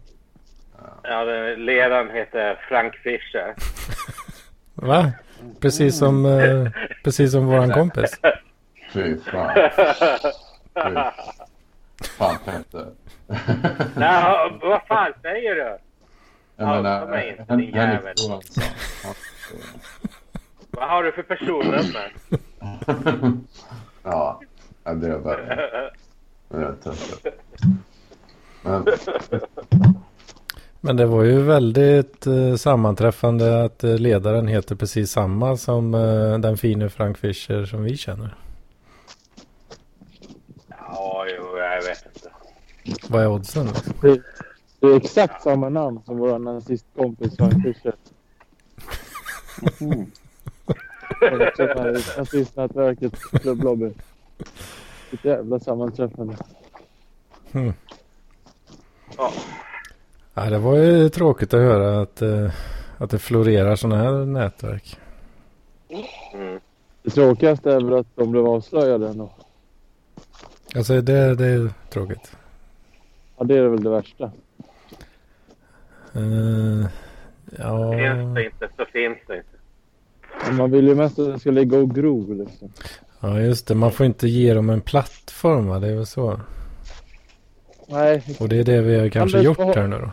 Ja, 1.02 1.24
den 1.24 1.64
ledaren 1.64 2.10
heter 2.10 2.58
Frank 2.68 2.94
Fischer. 2.96 3.54
Va? 4.82 5.12
Precis 5.60 5.98
som, 5.98 6.26
eh, 6.26 6.70
precis 7.04 7.32
som 7.32 7.46
våran 7.46 7.70
kompis. 7.70 8.20
Fy 8.92 9.16
fan. 9.18 9.54
Fy 10.74 12.04
fan 12.18 12.36
Petter. 12.44 12.86
Nej, 13.96 14.50
vad 14.62 14.82
fan 14.88 15.12
säger 15.22 15.54
du? 15.54 15.60
Jag 15.60 15.78
Ja, 16.56 16.74
menar, 16.74 17.06
de 17.06 17.12
är 17.12 17.30
inte 17.40 17.56
din 17.56 17.70
jävel. 17.74 17.96
Henrik 17.96 18.22
Johansson. 18.28 18.62
Han- 19.04 19.14
Vad 20.70 20.88
har 20.88 21.02
du 21.02 21.12
för 21.12 21.22
personnummer? 21.22 22.12
ja, 24.02 24.40
ja, 24.84 24.94
det 24.94 25.06
är 25.08 25.18
bara... 25.18 25.36
Det 26.48 26.56
är 26.56 26.72
tufft. 26.82 27.26
Men 28.62 28.84
Men 30.80 30.96
det 30.96 31.06
var 31.06 31.22
ju 31.22 31.42
väldigt 31.42 32.26
eh, 32.26 32.54
sammanträffande 32.54 33.64
att 33.64 33.84
eh, 33.84 33.98
ledaren 33.98 34.48
heter 34.48 34.74
precis 34.76 35.10
samma 35.10 35.56
som 35.56 35.94
eh, 35.94 36.38
den 36.38 36.56
fine 36.56 36.90
Frank 36.90 37.18
Fischer 37.18 37.66
som 37.66 37.82
vi 37.82 37.96
känner. 37.96 38.36
Ja, 40.68 41.26
jo, 41.36 41.58
jag 41.58 41.82
vet 41.82 42.06
inte. 42.06 42.30
Vad 43.08 43.22
är 43.22 43.28
oddsen? 43.28 43.66
Liksom? 43.66 43.92
Det, 44.00 44.22
det 44.80 44.86
är 44.86 44.96
exakt 44.96 45.42
samma 45.42 45.68
namn 45.68 46.00
som 46.06 46.18
vår 46.18 46.38
nazistkompis 46.38 47.36
Frank 47.36 47.62
Fischer. 47.62 47.94
Mm. 49.80 50.06
Nazistnätverket 52.18 53.14
klubblobby. 53.14 53.92
Ett 55.12 55.24
jävla 55.24 55.60
sammanträffande. 55.60 56.36
Hmm. 57.52 57.72
Ja. 59.16 59.32
Ja, 60.44 60.50
det 60.50 60.58
var 60.58 60.76
ju 60.76 61.08
tråkigt 61.08 61.54
att 61.54 61.60
höra 61.60 62.00
att, 62.00 62.22
eh, 62.22 62.50
att 62.98 63.10
det 63.10 63.18
florerar 63.18 63.76
sådana 63.76 64.02
här 64.02 64.24
nätverk. 64.24 64.98
Mm. 66.34 66.60
Det 67.02 67.10
tråkigaste 67.10 67.72
är 67.72 67.80
väl 67.80 67.94
att 67.94 68.06
de 68.14 68.30
blev 68.30 68.46
avslöjade 68.46 69.08
ändå. 69.08 69.30
Alltså 70.74 71.00
det, 71.00 71.34
det 71.34 71.46
är 71.46 71.70
tråkigt. 71.90 72.36
Ja, 73.38 73.44
det 73.44 73.56
är 73.56 73.68
väl 73.68 73.82
det 73.82 73.90
värsta. 73.90 74.24
Eh, 76.14 76.86
ja, 77.58 77.92
Finns 77.92 78.34
det 78.34 78.44
inte 78.44 78.68
så 78.76 78.84
finns 78.84 79.18
det 79.26 79.36
inte. 79.36 80.52
Man 80.52 80.70
vill 80.70 80.88
ju 80.88 80.94
mest 80.94 81.18
att 81.18 81.32
det 81.32 81.38
ska 81.38 81.50
ligga 81.50 81.78
och 81.78 81.94
gro 81.94 82.32
liksom. 82.32 82.72
ja, 83.20 83.40
just 83.40 83.66
det. 83.66 83.74
Man 83.74 83.92
får 83.92 84.06
inte 84.06 84.28
ge 84.28 84.54
dem 84.54 84.70
en 84.70 84.80
plattform, 84.80 85.66
va? 85.66 85.78
Det 85.78 85.88
är 85.88 85.94
väl 85.94 86.06
så. 86.06 86.40
Nej, 87.90 88.22
Och 88.40 88.48
det 88.48 88.58
är 88.58 88.64
det 88.64 88.80
vi 88.80 88.98
har 89.00 89.08
kanske 89.08 89.38
Anders, 89.38 89.58
gjort 89.58 89.76
här 89.76 89.86
nu 89.86 89.98
då. 89.98 90.10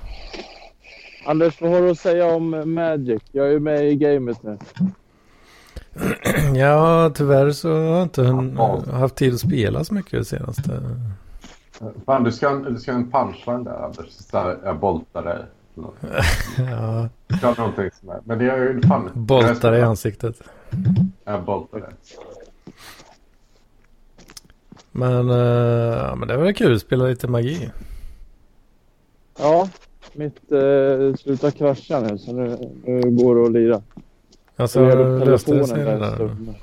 Anders 1.25 1.61
vad 1.61 1.71
har 1.71 1.81
du 1.81 1.89
att 1.91 1.99
säga 1.99 2.25
om 2.35 2.73
Magic? 2.73 3.21
Jag 3.31 3.47
är 3.47 3.51
ju 3.51 3.59
med 3.59 3.85
i 3.91 3.95
gamet 3.95 4.43
nu. 4.43 4.57
Ja, 6.55 7.11
tyvärr 7.15 7.51
så 7.51 7.69
har 7.73 7.79
jag 7.81 8.03
inte 8.03 8.21
hun- 8.21 8.57
haft 8.91 9.15
tid 9.15 9.33
att 9.33 9.39
spela 9.39 9.83
så 9.83 9.93
mycket 9.93 10.11
det 10.11 10.25
senaste. 10.25 10.81
fan, 12.05 12.23
du 12.23 12.31
ska, 12.31 12.49
du 12.53 12.79
ska 12.79 12.91
ha 12.91 12.99
en 12.99 13.11
punchline 13.11 13.63
där 13.63 13.85
Anders. 13.85 14.09
Så 14.09 14.37
här, 14.37 14.57
jag 14.63 14.79
boltar 14.79 15.23
dig. 15.23 15.37
Ja, 16.57 17.09
Du 17.27 17.53
någonting 17.57 17.89
som 17.99 18.09
är... 18.09 18.19
Men 18.23 18.37
det 18.39 18.45
är 18.51 18.57
ju 18.57 18.81
fan... 18.81 19.09
boltar 19.13 19.73
i 19.75 19.81
ansiktet. 19.81 20.35
Jag 21.25 21.43
boltar 21.43 21.79
dig. 21.79 21.89
Men, 24.97 25.29
eh, 25.29 25.97
ja, 25.97 26.15
men 26.15 26.27
det 26.27 26.37
var 26.37 26.51
kul 26.51 26.75
att 26.75 26.81
spela 26.81 27.05
lite 27.05 27.27
magi. 27.27 27.69
Ja, 29.39 29.69
mitt 30.13 30.51
eh, 30.51 31.13
slutar 31.19 31.51
krascha 31.51 31.99
nu 31.99 32.17
så 32.17 32.33
nu, 32.33 32.57
nu 32.85 33.01
går 33.01 33.35
det 33.35 33.45
att 33.45 33.51
lira. 33.51 33.81
Alltså, 34.55 34.79
Jag 34.81 35.27
löste 35.27 35.53
det 35.53 35.67
sig 35.67 35.83
stund. 36.15 36.55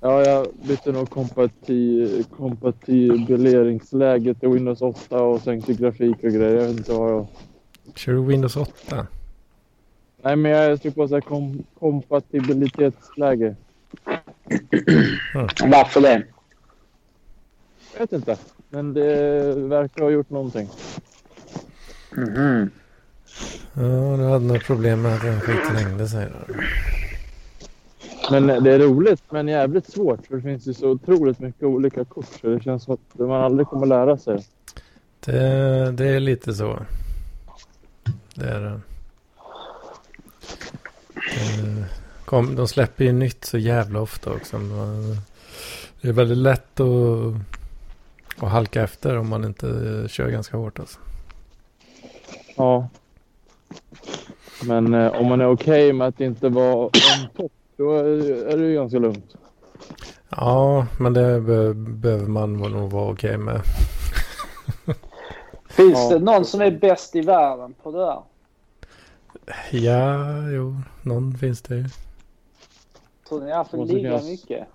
Ja, 0.00 0.22
jag 0.22 0.46
bytte 0.68 0.92
nog 0.92 1.10
kompati 1.10 2.24
kompatibuleringsläge 2.36 4.34
till 4.34 4.48
Windows 4.48 4.82
8 4.82 5.22
och 5.22 5.40
sänkte 5.40 5.72
grafik 5.72 6.16
och 6.24 6.30
grejer. 6.30 6.56
Jag 6.56 6.66
vet 6.66 6.76
inte 6.78 6.92
vad 6.92 7.12
jag... 7.12 7.26
Kör 7.94 8.12
du 8.12 8.24
Windows 8.24 8.56
8? 8.56 9.06
Nej, 10.22 10.36
men 10.36 10.52
jag 10.52 10.82
tryckte 10.82 11.00
på 11.00 11.08
så 11.08 11.14
här 11.14 11.20
kom 11.20 11.62
kompatibilitetsläge. 11.78 13.56
Varför 15.64 16.00
det? 16.00 16.22
Jag 17.98 18.02
vet 18.02 18.12
inte, 18.12 18.36
men 18.70 18.94
det 18.94 19.54
verkar 19.54 20.02
ha 20.02 20.10
gjort 20.10 20.30
någonting. 20.30 20.68
Mhm. 22.16 22.70
Ja, 23.74 24.16
du 24.16 24.24
hade 24.24 24.44
något 24.44 24.64
problem 24.64 25.02
med 25.02 25.14
att 25.14 25.22
den 25.22 25.40
skiten 25.40 25.76
hängde 25.76 26.08
sig. 26.08 26.28
Men 28.30 28.46
det 28.46 28.72
är 28.72 28.78
roligt, 28.78 29.22
men 29.30 29.48
jävligt 29.48 29.92
svårt. 29.92 30.26
För 30.26 30.36
det 30.36 30.42
finns 30.42 30.66
ju 30.66 30.74
så 30.74 30.88
otroligt 30.90 31.38
mycket 31.38 31.62
olika 31.62 32.04
kort. 32.04 32.26
Så 32.40 32.46
det 32.46 32.62
känns 32.62 32.84
som 32.84 32.94
att 32.94 33.18
man 33.18 33.44
aldrig 33.44 33.66
kommer 33.66 33.86
lära 33.86 34.16
sig. 34.16 34.44
Det, 35.20 35.92
det 35.92 36.08
är 36.08 36.20
lite 36.20 36.54
så. 36.54 36.78
Det 38.34 38.48
är 38.48 38.60
det. 38.60 38.80
kom, 42.24 42.56
de 42.56 42.68
släpper 42.68 43.04
ju 43.04 43.12
nytt 43.12 43.44
så 43.44 43.58
jävla 43.58 44.00
ofta 44.00 44.30
också. 44.32 44.58
Det 46.00 46.08
är 46.08 46.12
väldigt 46.12 46.38
lätt 46.38 46.80
att, 46.80 47.34
att 48.40 48.50
halka 48.50 48.82
efter 48.82 49.18
om 49.18 49.28
man 49.28 49.44
inte 49.44 50.04
kör 50.08 50.28
ganska 50.28 50.56
hårt. 50.56 50.78
Alltså. 50.78 50.98
Ja. 52.56 52.88
Men 54.64 54.94
eh, 54.94 55.12
om 55.20 55.26
man 55.28 55.40
är 55.40 55.48
okej 55.50 55.92
med 55.92 56.08
att 56.08 56.20
inte 56.20 56.48
vara 56.48 56.74
on 56.84 56.90
topp, 57.36 57.52
då 57.76 57.92
är, 57.92 58.04
är 58.46 58.56
det 58.58 58.64
ju 58.66 58.74
ganska 58.74 58.98
lugnt. 58.98 59.34
Ja, 60.28 60.86
men 61.00 61.12
det 61.14 61.40
be, 61.40 61.74
behöver 61.74 62.26
man 62.26 62.52
nog 62.52 62.90
vara 62.90 63.12
okej 63.12 63.38
med. 63.38 63.60
Finns 65.68 65.98
Ja. 65.98 66.08
det 66.08 66.18
någon 66.24 66.44
som 66.44 66.60
är 66.60 66.70
bäst 66.70 67.16
i 67.16 67.20
världen 67.20 67.74
på 67.82 67.90
det 67.92 67.98
där? 67.98 68.22
Ja, 69.70 70.18
jo, 70.50 70.76
någon 71.02 71.34
finns 71.38 71.62
det 71.62 71.74
ju. 71.76 71.84
Tror 73.28 73.40
ni 73.40 73.52
han 73.52 73.64
får 73.66 73.86
ligga 73.86 74.22
mycket? 74.22 74.68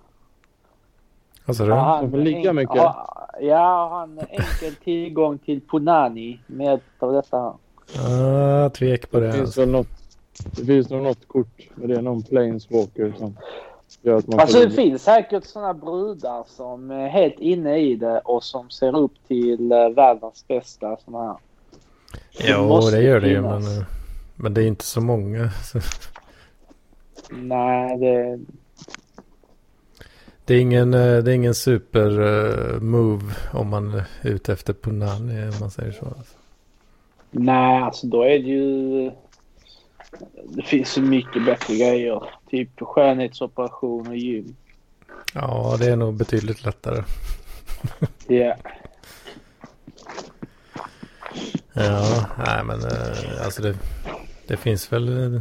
Alltså, 1.46 1.62
Har 1.62 1.70
det, 1.70 1.76
han 1.76 2.10
får 2.10 2.18
ligga 2.18 2.50
en- 2.50 2.56
mycket? 2.56 2.82
Ja, 3.40 3.88
han 3.90 4.18
enkel 4.18 4.74
tillgång 4.84 5.38
till 5.38 5.60
Punani 5.60 6.40
med 6.46 6.80
av 6.98 7.12
detta 7.12 7.36
ah, 7.98 8.68
tvek 8.70 9.10
på 9.10 9.20
Det 9.20 9.26
det. 9.26 9.32
finns 9.32 9.42
Alltså. 9.46 9.60
väl 9.60 9.70
något, 9.70 9.88
det 10.56 10.64
finns 10.64 10.90
nog 10.90 11.02
något 11.02 11.28
kort 11.28 11.68
med 11.74 11.88
det. 11.88 12.00
Någon 12.02 12.22
planeswalker 12.22 13.14
som 13.18 13.36
gör 14.02 14.16
att 14.16 14.26
man 14.26 14.40
Alltså 14.40 14.58
det 14.58 14.70
finns 14.70 15.02
säkert 15.02 15.44
sådana 15.44 15.74
brudar 15.74 16.44
som 16.46 16.90
är 16.90 17.08
helt 17.08 17.38
inne 17.40 17.76
i 17.78 17.96
det 17.96 18.18
och 18.20 18.44
som 18.44 18.70
ser 18.70 18.96
upp 18.96 19.12
till 19.28 19.72
eh, 19.72 19.88
världens 19.88 20.44
bästa 20.48 20.96
sådana 21.04 21.26
här. 21.26 21.36
Jo, 22.38 22.66
måste 22.68 22.96
det 22.96 23.02
gör 23.02 23.20
det 23.20 23.28
ju. 23.28 23.40
Men, 23.42 23.62
eh, 23.78 23.84
men 24.36 24.54
det 24.54 24.62
är 24.62 24.66
inte 24.66 24.84
så 24.84 25.00
många. 25.00 25.50
Så. 25.50 25.78
Nej, 27.30 27.98
det... 27.98 28.38
Det 30.46 30.54
är 30.54 30.60
ingen, 30.60 30.94
eh, 30.94 31.18
det 31.18 31.30
är 31.30 31.34
ingen 31.34 31.54
super 31.54 32.20
eh, 32.20 32.80
move 32.80 33.34
om 33.52 33.68
man 33.68 33.94
är 33.94 34.04
ute 34.22 34.52
efter 34.52 34.72
Punani 34.72 35.48
om 35.48 35.54
man 35.60 35.70
säger 35.70 35.92
så. 35.92 36.14
Nej, 37.30 37.82
alltså 37.82 38.06
då 38.06 38.22
är 38.22 38.38
det 38.38 38.50
ju... 38.50 39.10
Det 40.44 40.62
finns 40.62 40.88
så 40.88 41.00
mycket 41.00 41.44
bättre 41.44 41.74
grejer. 41.76 42.22
Typ 42.50 42.80
skönhetsoperation 42.80 44.08
och 44.08 44.16
gym. 44.16 44.56
Ja, 45.34 45.76
det 45.78 45.86
är 45.86 45.96
nog 45.96 46.14
betydligt 46.14 46.64
lättare. 46.64 47.04
Ja. 48.26 48.56
Ja, 51.76 52.26
nej 52.38 52.64
men 52.64 52.80
eh, 52.80 53.44
alltså 53.44 53.62
det, 53.62 53.74
det 54.46 54.56
finns 54.56 54.92
väl 54.92 55.40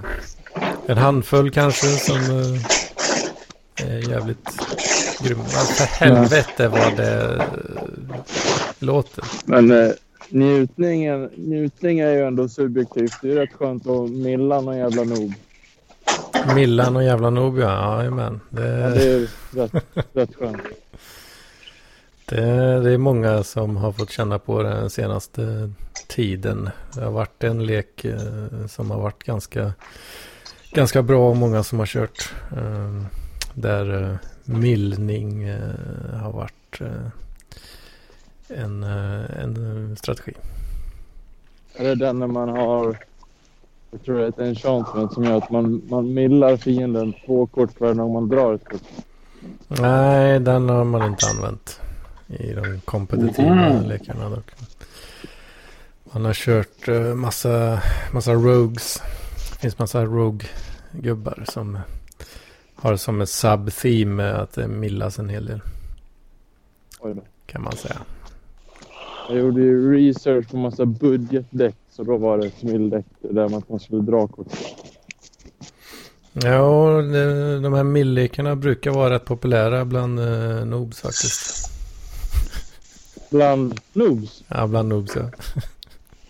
en 0.86 0.98
handfull 0.98 1.52
kanske 1.52 1.88
som 1.88 2.16
är 3.76 4.10
jävligt 4.10 4.50
grymma. 5.24 5.44
För 5.44 6.06
helvete 6.06 6.68
vad 6.68 6.98
det 6.98 7.34
eh, 7.34 7.44
låter. 8.80 9.24
Men 9.46 9.72
eh, 9.72 9.92
njutningen, 10.30 11.30
njutning 11.36 12.00
är 12.00 12.12
ju 12.12 12.28
ändå 12.28 12.50
subjektivt. 12.50 13.14
Det 13.22 13.32
är 13.32 13.36
rätt 13.36 13.54
skönt 13.54 13.88
att 13.88 14.10
milla 14.10 14.62
någon 14.62 14.78
jävla 14.78 15.04
noob. 15.04 15.34
Millan 16.56 16.96
och 16.96 17.04
jävla 17.04 17.30
noob 17.30 17.60
ja, 17.60 17.98
jajamän. 17.98 18.40
Ja, 18.50 18.60
Det, 18.60 18.94
det 18.94 19.04
är 19.14 19.28
rätt, 19.52 19.86
rätt 20.14 20.36
skönt. 20.36 20.62
det, 22.26 22.42
det 22.84 22.92
är 22.92 22.98
många 22.98 23.44
som 23.44 23.78
har 23.78 23.92
fått 23.92 24.12
känna 24.12 24.40
på 24.40 24.64
det 24.64 24.70
den 24.70 24.90
senaste 24.90 25.72
tiden. 26.08 26.70
Det 26.94 27.02
har 27.04 27.12
varit 27.12 27.44
en 27.44 27.66
lek 27.66 28.06
eh, 28.06 28.68
som 28.70 28.92
har 28.92 29.00
varit 29.02 29.24
ganska, 29.24 29.74
ganska 30.72 31.02
bra 31.02 31.30
och 31.30 31.38
många 31.38 31.64
som 31.64 31.80
har 31.80 31.86
kört. 31.86 32.34
Där 33.54 34.18
millning 34.46 35.44
eh, 35.44 36.20
har 36.22 36.32
varit 36.32 36.82
eh, 36.82 37.08
en, 38.64 38.84
eh, 38.84 39.44
en 39.44 39.96
strategi. 39.98 40.34
Är 41.76 41.84
det 41.84 41.96
den 41.96 42.20
när 42.20 42.28
man 42.28 42.50
har... 42.50 42.98
Jag 43.92 44.04
tror 44.04 44.18
det 44.18 44.24
är 44.24 44.30
ett 44.30 44.40
enchantment 44.40 45.14
som 45.14 45.24
gör 45.24 45.38
att 45.38 45.50
man, 45.52 45.82
man 45.90 46.14
millar 46.14 46.58
fienden 46.58 47.14
två 47.26 47.48
kort 47.48 47.80
varje 47.80 47.94
gång 47.96 48.14
man 48.14 48.30
drar 48.30 48.54
ett 48.54 48.66
kort. 48.70 48.82
Nej, 49.68 50.40
den 50.40 50.70
har 50.70 50.84
man 50.84 51.08
inte 51.12 51.26
använt 51.28 51.80
i 52.28 52.54
de 52.54 52.82
kompetitiva 52.86 53.50
Mhm. 53.70 53.84
lekarna 53.90 54.30
dock. 54.30 54.52
Man 56.14 56.26
har 56.26 56.34
kört 56.34 56.88
massa, 57.16 57.82
massa 58.14 58.34
rogues. 58.34 59.02
Det 59.52 59.60
finns 59.60 59.80
massa 59.80 60.06
rogue-gubbar 60.06 61.44
som 61.52 61.78
har 62.84 62.96
som 62.96 63.22
en 63.22 63.28
sub-theme 63.28 64.34
att 64.34 64.54
det 64.54 64.68
millas 64.68 65.20
en 65.20 65.30
hel 65.30 65.46
del 65.46 65.62
kan 67.46 67.62
man 67.62 67.78
säga. 67.78 68.02
Jag 69.30 69.38
gjorde 69.38 69.62
ju 69.62 69.94
research 69.94 70.50
på 70.50 70.58
massa 70.58 70.86
budgetdäck 70.86 71.76
så 71.90 72.04
då 72.04 72.18
var 72.18 72.38
det 72.38 72.52
smilldäck 72.60 73.06
där 73.22 73.50
man 73.50 73.80
skulle 73.80 74.02
dra 74.02 74.28
kort. 74.28 74.48
Ja, 76.34 77.02
de 77.62 77.74
här 77.74 77.84
milllekarna 77.84 78.56
brukar 78.56 78.92
vara 78.92 79.14
rätt 79.14 79.26
populära 79.26 79.86
bland 79.86 80.20
eh, 80.20 80.66
noobs 80.66 81.02
faktiskt. 81.02 81.70
Bland 83.30 83.80
noobs. 83.94 84.44
Ja, 84.48 84.68
bland 84.68 84.90
noobs 84.90 85.16
ja. 85.16 85.32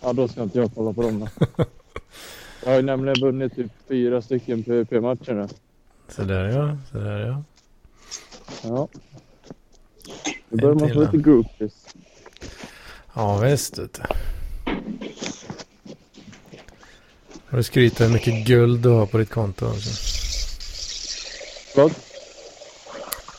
Ja, 0.00 0.12
då 0.12 0.28
ska 0.28 0.42
inte 0.42 0.58
jag 0.58 0.70
kolla 0.74 0.92
på 0.92 1.02
dem 1.02 1.20
då. 1.20 1.28
Jag 2.64 2.70
har 2.70 2.76
ju 2.76 2.82
nämligen 2.82 3.20
vunnit 3.20 3.56
typ 3.56 3.72
fyra 3.88 4.22
stycken 4.22 4.62
PVP-matcher 4.62 5.34
nu. 5.34 5.48
Så 6.08 6.22
där 6.22 6.44
ja, 6.48 6.76
så 6.92 6.98
där 6.98 7.18
ja. 7.26 7.42
Ja. 8.62 8.88
Då 10.48 10.56
börjar 10.56 10.74
man 10.74 10.88
få 10.94 11.00
lite 11.00 11.16
groupies. 11.16 11.72
Ja 13.14 13.38
visst. 13.38 13.78
Vet 13.78 13.94
du. 13.94 14.02
Har 17.48 17.56
du 17.58 17.62
skrytit 17.62 18.00
hur 18.00 18.08
mycket 18.08 18.46
guld 18.46 18.80
du 18.82 18.88
har 18.88 19.06
på 19.06 19.18
ditt 19.18 19.30
konto? 19.30 19.66
Alltså. 19.66 19.90
Vad? 21.76 21.94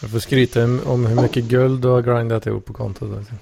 Du 0.02 0.08
får 0.10 0.20
skryta 0.20 0.64
om- 0.64 0.82
om 0.86 1.06
hur 1.06 1.22
mycket 1.22 1.44
guld 1.44 1.82
du 1.82 1.88
har 1.88 2.02
grindat 2.02 2.46
ihop 2.46 2.66
på 2.66 2.74
kontot. 2.74 3.18
Alltså. 3.18 3.34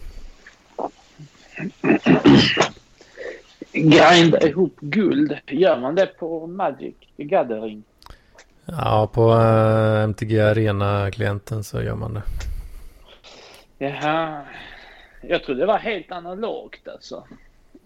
Grinda 3.71 4.47
ihop 4.47 4.75
guld. 4.79 5.37
Gör 5.47 5.79
man 5.79 5.95
det 5.95 6.05
på 6.05 6.47
Magic 6.47 6.95
the 7.17 7.23
Gathering? 7.23 7.83
Ja, 8.65 9.09
på 9.13 9.33
uh, 9.33 10.03
MTG 10.03 10.39
Arena-klienten 10.41 11.63
så 11.63 11.81
gör 11.81 11.95
man 11.95 12.13
det. 12.13 12.23
Jaha. 13.77 14.41
Jag 15.21 15.43
trodde 15.43 15.59
det 15.59 15.65
var 15.65 15.77
helt 15.77 16.11
analogt 16.11 16.87
alltså. 16.87 17.23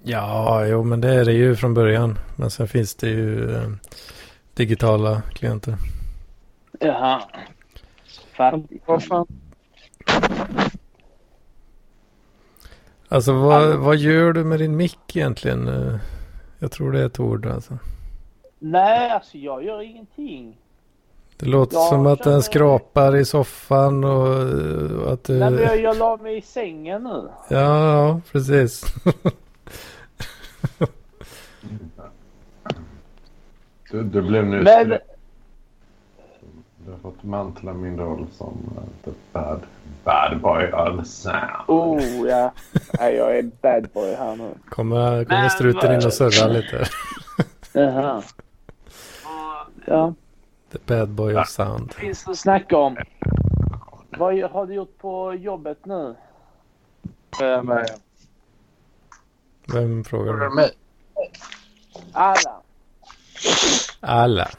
Ja, 0.03 0.65
jo 0.65 0.84
men 0.84 1.01
det 1.01 1.13
är 1.13 1.25
det 1.25 1.34
ju 1.34 1.55
från 1.55 1.74
början. 1.74 2.19
Men 2.36 2.51
sen 2.51 2.67
finns 2.67 2.96
det 2.96 3.07
ju 3.10 3.55
eh, 3.55 3.69
digitala 4.53 5.22
klienter. 5.34 5.75
Jaha. 6.79 7.22
Fattigt. 8.34 8.84
Vad 8.88 9.03
fan? 9.03 9.27
Alltså 13.10 13.34
vad, 13.34 13.75
vad 13.77 13.98
gör 13.98 14.34
du 14.34 14.43
med 14.43 14.60
din 14.60 14.75
mick 14.75 15.15
egentligen? 15.15 15.67
Eh, 15.67 15.96
Jag 16.60 16.72
tror 16.72 16.91
det 16.91 17.00
är 17.01 17.05
ett 17.05 17.19
ord 17.19 17.46
alltså. 17.46 17.77
Nej, 18.60 19.12
alltså 19.12 19.38
jag 19.38 19.63
gör 19.63 19.81
ingenting. 19.81 20.57
Det 21.38 21.46
låter 21.46 21.75
Ja, 21.77 21.82
som 21.89 22.06
att 22.06 22.24
den 22.24 22.43
skrapar 22.43 23.15
i 23.15 23.26
soffan 23.26 24.04
och, 24.04 24.28
eh, 24.28 25.02
och 25.02 25.13
att 25.13 25.23
du... 25.23 25.34
Nej, 25.39 25.52
men 25.52 25.62
jag, 25.63 25.82
jag 25.82 25.97
la 25.97 26.17
mig 26.17 26.38
i 26.38 26.41
sängen 26.41 27.04
nu. 27.04 27.30
Ja, 27.50 27.91
ja, 27.91 28.21
precis. 28.32 28.86
Du, 33.91 34.04
du 34.04 34.21
blev 34.21 34.45
nu... 34.45 34.62
Men, 34.63 34.89
Du 36.86 36.91
har 36.91 36.97
fått 37.02 37.23
mantla 37.23 37.73
min 37.73 37.97
roll 38.00 38.28
som 38.38 38.73
uh, 38.78 38.84
the 39.06 39.12
bad, 39.34 39.60
bad 40.04 40.41
boy 40.41 40.71
of 40.71 41.08
sound. 41.08 41.38
oh 41.67 42.28
ja. 42.28 42.52
Nej, 43.00 43.15
jag 43.15 43.38
är 43.38 43.43
bad 43.62 43.89
boy 43.93 44.15
här 44.15 44.36
nu. 44.36 44.50
Kommer, 44.69 45.26
kommer 45.26 45.50
struten 45.50 45.91
in 45.93 46.06
och 46.06 46.13
surrar 46.13 46.50
lite. 46.50 46.86
Jaha. 47.73 48.23
Ja, 49.86 50.13
bad 50.86 51.10
boy 51.10 51.36
of 51.36 51.48
sound. 51.50 51.94
finns 51.94 52.24
det 52.26 52.32
att 52.32 52.38
snacka 52.38 52.78
om. 52.78 52.98
Vad 54.18 54.40
har 54.52 54.66
du 54.66 54.74
gjort 54.74 54.98
på 54.98 55.34
jobbet 55.34 55.86
nu? 55.86 56.16
Vem 57.40 57.70
är 57.70 57.86
Vem 59.74 60.04
frågar 60.04 60.34
du? 60.34 60.56
mig? 60.56 60.72
Alla. 62.12 62.62
Alla. 64.00 64.50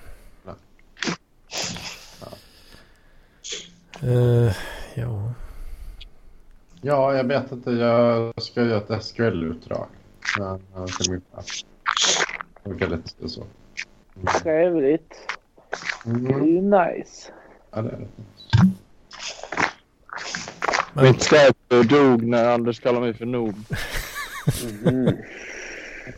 Eh, 4.02 4.52
ja. 4.94 5.32
Ja, 6.80 7.14
jag 7.16 7.24
vet 7.24 7.52
inte. 7.52 7.70
Jag 7.70 8.42
ska 8.42 8.62
göra 8.62 8.96
ett 8.96 9.04
SQL-utdrag. 9.04 9.86
Ja, 10.38 10.58
chef. 10.74 11.22
Det 12.62 12.70
verkar 12.70 12.86
lite 12.88 13.28
så. 13.28 13.44
Trevligt. 14.42 15.37
Det 16.04 16.10
är 16.10 16.34
Mm. 16.34 16.46
ju 16.46 16.60
nice. 16.62 17.32
Ja, 17.70 17.82
det 17.82 17.88
är 17.88 17.98
det. 17.98 18.06
Men, 20.92 21.04
Mitt 21.04 21.22
Skype 21.24 21.82
dog 21.94 22.22
när 22.22 22.48
Anders 22.54 22.80
kallade 22.80 23.00
mig 23.06 23.14
för 23.14 23.26
noob. 23.26 23.54
Mm. 24.86 25.06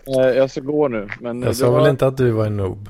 Eh, 0.06 0.14
Jag 0.36 0.50
ska 0.50 0.60
gå 0.60 0.88
nu. 0.88 1.08
Men 1.20 1.42
jag 1.42 1.56
sa 1.56 1.70
var, 1.70 1.80
väl 1.80 1.90
inte 1.90 2.06
att 2.06 2.16
du 2.16 2.30
var 2.30 2.46
en 2.46 2.56
noob? 2.56 2.88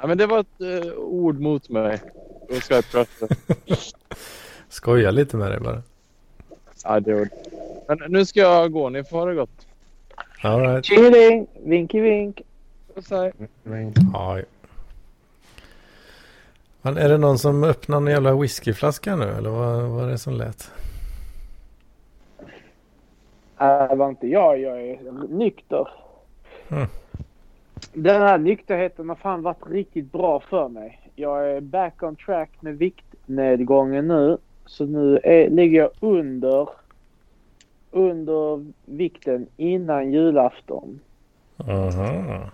Ja, 0.00 0.06
men 0.06 0.18
det 0.18 0.26
var 0.26 0.40
ett 0.40 0.60
eh, 0.84 0.92
ord 0.98 1.40
mot 1.40 1.68
mig. 1.68 2.00
Skype 2.50 2.98
röster. 2.98 3.28
Skoja 4.68 5.10
lite 5.10 5.36
med 5.36 5.50
dig 5.50 5.60
bara. 5.60 5.82
Ja, 6.84 7.00
det 7.00 7.14
var 7.14 7.28
Men 7.88 7.98
nu 8.12 8.24
ska 8.26 8.40
jag 8.40 8.72
gå. 8.72 8.88
Ni 8.88 9.04
får 9.04 9.18
ha 9.18 9.26
det 9.26 9.34
gott. 9.34 9.66
All 10.42 10.60
right. 10.60 10.84
Chilling. 10.84 11.46
Vinky 11.64 12.00
vink. 12.00 12.42
Puss 12.94 13.10
hej. 13.10 13.32
Ja. 14.12 14.38
Är 16.82 17.08
det 17.08 17.18
någon 17.18 17.38
som 17.38 17.64
öppnar 17.64 17.96
en 17.96 18.06
jävla 18.06 18.34
whiskyflaska 18.34 19.16
nu 19.16 19.24
eller 19.24 19.50
vad, 19.50 20.04
är 20.04 20.10
det 20.10 20.18
som 20.18 20.34
lät? 20.34 20.70
Äh, 23.60 23.88
det 23.88 23.94
var 23.94 24.08
inte 24.08 24.26
jag. 24.26 24.60
Jag 24.60 24.82
är 24.82 24.98
nykter. 25.28 25.88
Mm. 26.68 26.86
Den 27.92 28.22
här 28.22 28.38
nykterheten 28.38 29.08
har 29.08 29.16
fan 29.16 29.42
varit 29.42 29.66
riktigt 29.70 30.12
bra 30.12 30.40
för 30.40 30.68
mig. 30.68 31.10
Jag 31.14 31.50
är 31.50 31.60
back 31.60 32.02
on 32.02 32.16
track 32.16 32.50
med 32.60 32.78
viktnedgången 32.78 34.08
nu. 34.08 34.38
Så 34.66 34.86
nu 34.86 35.20
är, 35.24 35.50
ligger 35.50 35.78
jag 35.78 35.90
under, 36.00 36.68
under 37.90 38.66
vikten 38.84 39.46
innan 39.56 40.12
julafton. 40.12 41.00
Aha. 41.56 42.50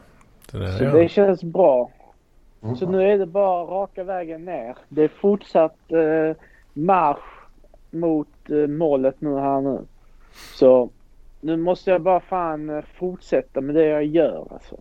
Det 0.53 0.73
Så 0.73 0.85
ja. 0.85 0.91
det 0.91 1.09
känns 1.09 1.43
bra. 1.43 1.91
Mm. 2.62 2.77
Så 2.77 2.90
nu 2.90 3.03
är 3.03 3.19
det 3.19 3.27
bara 3.27 3.64
raka 3.64 4.05
vägen 4.05 4.45
ner. 4.45 4.77
Det 4.88 5.03
är 5.03 5.09
fortsatt 5.09 5.92
eh, 5.92 6.37
marsch 6.73 7.47
mot 7.90 8.51
eh, 8.51 8.66
målet 8.69 9.21
nu 9.21 9.35
här 9.35 9.61
nu. 9.61 9.79
Så 10.55 10.90
nu 11.40 11.57
måste 11.57 11.90
jag 11.90 12.01
bara 12.01 12.21
fan 12.21 12.71
eh, 12.71 12.85
fortsätta 12.99 13.61
med 13.61 13.75
det 13.75 13.87
jag 13.87 14.05
gör 14.05 14.47
alltså. 14.51 14.77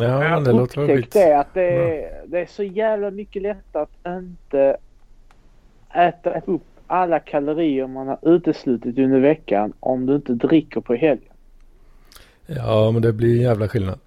Ja, 0.00 0.18
men 0.18 0.44
det 0.44 0.52
låter 0.52 0.80
väl 0.80 0.90
upptäckt 0.90 1.04
skit. 1.04 1.12
det 1.12 1.38
att 1.38 1.54
det 1.54 1.70
är, 1.70 2.22
det 2.26 2.40
är 2.40 2.46
så 2.46 2.62
jävla 2.62 3.10
mycket 3.10 3.42
lättare 3.42 3.82
att 3.82 4.06
inte 4.06 4.76
äta 5.94 6.40
upp 6.40 6.62
alla 6.86 7.20
kalorier 7.20 7.86
man 7.86 8.08
har 8.08 8.18
uteslutit 8.22 8.98
under 8.98 9.20
veckan 9.20 9.72
om 9.80 10.06
du 10.06 10.14
inte 10.14 10.32
dricker 10.32 10.80
på 10.80 10.94
helgen. 10.94 11.32
Ja, 12.46 12.90
men 12.90 13.02
det 13.02 13.12
blir 13.12 13.36
en 13.36 13.42
jävla 13.42 13.68
skillnad. 13.68 13.98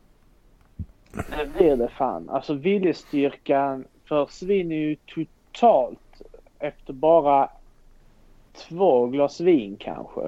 Det 1.14 1.50
blir 1.58 1.76
det 1.76 1.88
fan. 1.88 2.30
Alltså 2.30 2.54
viljestyrkan 2.54 3.86
försvinner 4.10 4.76
ju 4.76 4.96
totalt 4.96 6.22
efter 6.60 6.94
bara 6.94 7.50
två 8.70 9.08
glas 9.08 9.40
vin 9.42 9.76
kanske. 9.80 10.22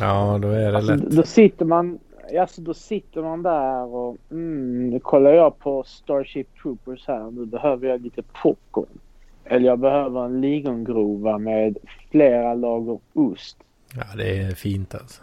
Ja, 0.00 0.38
då 0.42 0.48
är 0.48 0.70
det 0.72 0.76
Alltså, 0.76 0.94
lätt. 0.94 1.10
då 1.10 1.22
sitter 1.22 1.64
man 1.64 1.98
Alltså 2.40 2.60
då 2.62 2.74
sitter 2.74 3.22
man 3.22 3.42
där 3.42 3.84
och 3.94 4.16
mm, 4.30 4.90
nu 4.90 5.00
kollar 5.00 5.30
jag 5.32 5.58
på 5.58 5.82
Starship 5.86 6.48
Troopers 6.62 7.06
här. 7.08 7.30
Nu 7.30 7.46
behöver 7.46 7.88
jag 7.88 8.00
lite 8.02 8.22
popcorn. 8.42 8.98
Eller 9.44 9.66
jag 9.66 9.78
behöver 9.78 10.24
en 10.24 10.40
lingongrova 10.40 11.38
med 11.38 11.78
flera 12.10 12.54
lager 12.54 12.98
ost. 13.12 13.56
Ja, 13.96 14.02
det 14.16 14.38
är 14.38 14.50
fint 14.54 14.94
alltså. 14.94 15.22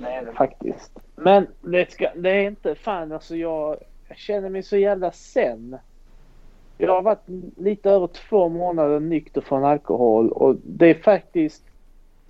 Det 0.00 0.08
är 0.08 0.24
det 0.24 0.32
faktiskt. 0.32 0.98
Men 1.16 1.46
det, 1.60 1.90
ska, 1.90 2.10
det 2.16 2.30
är 2.30 2.46
inte 2.46 2.74
fan 2.74 3.12
alltså 3.12 3.36
jag, 3.36 3.76
jag 4.08 4.18
känner 4.18 4.48
mig 4.48 4.62
så 4.62 4.76
jävla 4.76 5.12
sen. 5.12 5.76
Jag 6.78 6.94
har 6.94 7.02
varit 7.02 7.28
lite 7.56 7.90
över 7.90 8.06
två 8.06 8.48
månader 8.48 9.00
nykter 9.00 9.40
från 9.40 9.64
alkohol 9.64 10.32
och 10.32 10.56
det 10.64 10.86
är 10.86 10.94
faktiskt 10.94 11.64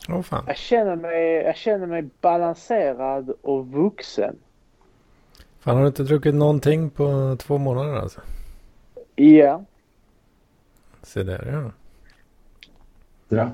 Åh 0.09 0.23
fan. 0.23 0.45
Jag 0.47 0.57
känner, 0.57 0.97
mig, 0.97 1.23
jag 1.25 1.57
känner 1.57 1.87
mig 1.87 2.09
balanserad 2.21 3.33
och 3.43 3.67
vuxen. 3.67 4.37
Fan 5.61 5.75
har 5.77 5.83
du 5.83 5.89
inte 5.89 6.03
druckit 6.03 6.35
någonting 6.35 6.91
på 6.91 7.37
två 7.39 7.59
månader 7.59 7.97
alltså? 7.97 8.21
Ja. 9.17 9.65
Se 11.03 11.23
där 11.23 11.49
ja. 11.53 11.71
Ja. 13.37 13.51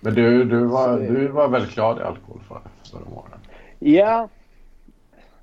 Men 0.00 0.14
du, 0.14 0.44
du, 0.44 0.64
var, 0.64 0.98
du 0.98 1.28
var 1.28 1.48
väldigt 1.48 1.74
glad 1.74 1.98
i 1.98 2.02
alkohol 2.02 2.40
för, 2.48 2.60
förra 2.90 3.04
morgonen. 3.04 3.38
Ja, 3.78 4.28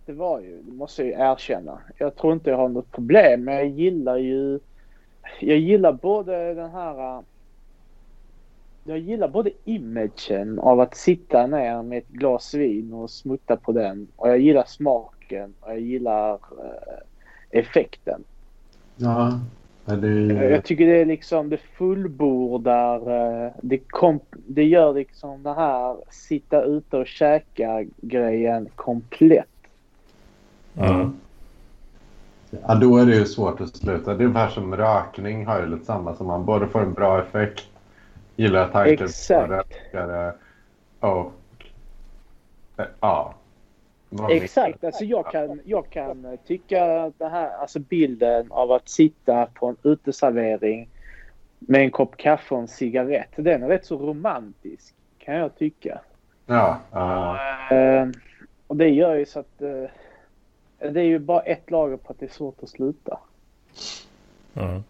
det 0.06 0.14
var 0.14 0.40
ju, 0.40 0.62
det 0.62 0.72
måste 0.72 1.04
jag 1.04 1.10
ju 1.10 1.32
erkänna. 1.32 1.80
Jag 1.98 2.16
tror 2.16 2.34
inte 2.34 2.50
jag 2.50 2.58
har 2.58 2.70
något 2.70 2.92
problem, 2.92 3.44
men 3.44 3.56
jag 3.56 3.68
gillar 3.68 4.18
ju, 4.18 4.60
jag 5.40 5.58
gillar 5.58 5.92
både 5.92 6.54
den 6.54 6.72
här, 6.72 7.24
jag 8.84 9.00
gillar 9.00 9.28
både 9.28 9.52
imagen 9.66 10.60
av 10.60 10.80
att 10.80 10.96
sitta 10.96 11.48
ner 11.48 11.84
med 11.84 11.98
ett 11.98 12.08
glas 12.08 12.54
vin 12.54 12.94
och 12.94 13.10
smutta 13.10 13.58
på 13.58 13.72
den 13.72 14.08
och 14.16 14.30
jag 14.30 14.40
gillar 14.40 14.64
smaken 14.68 15.54
och 15.60 15.72
jag 15.72 15.80
gillar 15.80 16.34
eh, 16.34 17.60
effekten. 17.60 18.24
Ja. 18.96 19.40
Det, 19.96 20.50
Jag 20.50 20.64
tycker 20.64 20.88
det 20.88 21.02
är 21.02 21.06
liksom, 21.06 21.50
det 21.50 21.58
fullbordar, 21.58 22.96
eh, 23.46 23.52
det, 23.62 23.78
kom, 23.78 24.20
det 24.32 24.64
gör 24.64 24.94
liksom 24.94 25.44
det 25.44 25.54
här 25.54 25.98
sitta 26.10 26.64
ute 26.64 26.98
och 26.98 27.08
käka 27.08 27.86
grejen 27.98 28.70
komplett. 28.76 29.48
Mm. 30.78 31.14
ja, 32.50 32.76
då 32.76 32.98
är 32.98 33.06
det 33.06 33.16
ju 33.16 33.26
svårt 33.26 33.62
att 33.62 33.76
sluta. 33.76 34.14
Det 34.14 34.24
är 34.24 34.26
ungefär 34.28 34.50
som 34.50 34.76
rökning 34.76 35.46
har 35.46 35.62
ju 35.62 35.68
lite 35.68 35.86
samma 35.86 36.16
som 36.16 36.28
man 36.28 36.46
både 36.46 36.68
får 36.68 36.82
en 36.82 36.94
bra 36.94 37.22
effekt, 37.22 37.64
gillar 38.36 38.68
tanken 38.68 39.08
på 39.28 39.54
rökare 39.54 40.34
och 41.00 41.34
eh, 42.78 42.86
ja. 43.00 43.34
Exakt, 44.30 44.84
alltså 44.84 45.04
jag 45.04 45.32
kan, 45.32 45.62
jag 45.66 45.90
kan 45.90 46.38
tycka 46.48 47.04
att 47.04 47.20
det 47.20 47.30
här, 47.30 47.50
alltså 47.50 47.80
bilden 47.80 48.52
av 48.52 48.72
att 48.72 48.90
sitta 48.90 49.46
på 49.46 49.68
en 49.68 49.78
uteservering 49.84 50.90
med 51.60 51.82
en 51.82 51.92
kopp 51.92 52.18
kaffe 52.18 52.56
och 52.56 52.62
en 52.62 52.68
cigarett, 52.68 53.30
den 53.36 53.64
är 53.64 53.68
rätt 53.68 53.86
så 53.86 53.98
romantisk 53.98 54.96
kan 55.18 55.36
jag 55.36 55.56
tycka. 55.56 56.02
Ja. 56.46 56.80
Eh, 57.72 58.08
och 58.68 58.78
det 58.78 58.90
gör 58.90 59.16
ju 59.16 59.26
så 59.26 59.40
att 59.40 59.62
eh, 59.62 59.84
det 60.92 61.02
är 61.02 61.06
ju 61.06 61.20
bara 61.20 61.42
ett 61.42 61.72
lager 61.72 61.98
på 61.98 62.12
att 62.12 62.20
det 62.20 62.26
är 62.26 62.34
svårt 62.34 62.64
att 62.64 62.70
sluta. 62.70 63.20
Mm. 64.56 64.84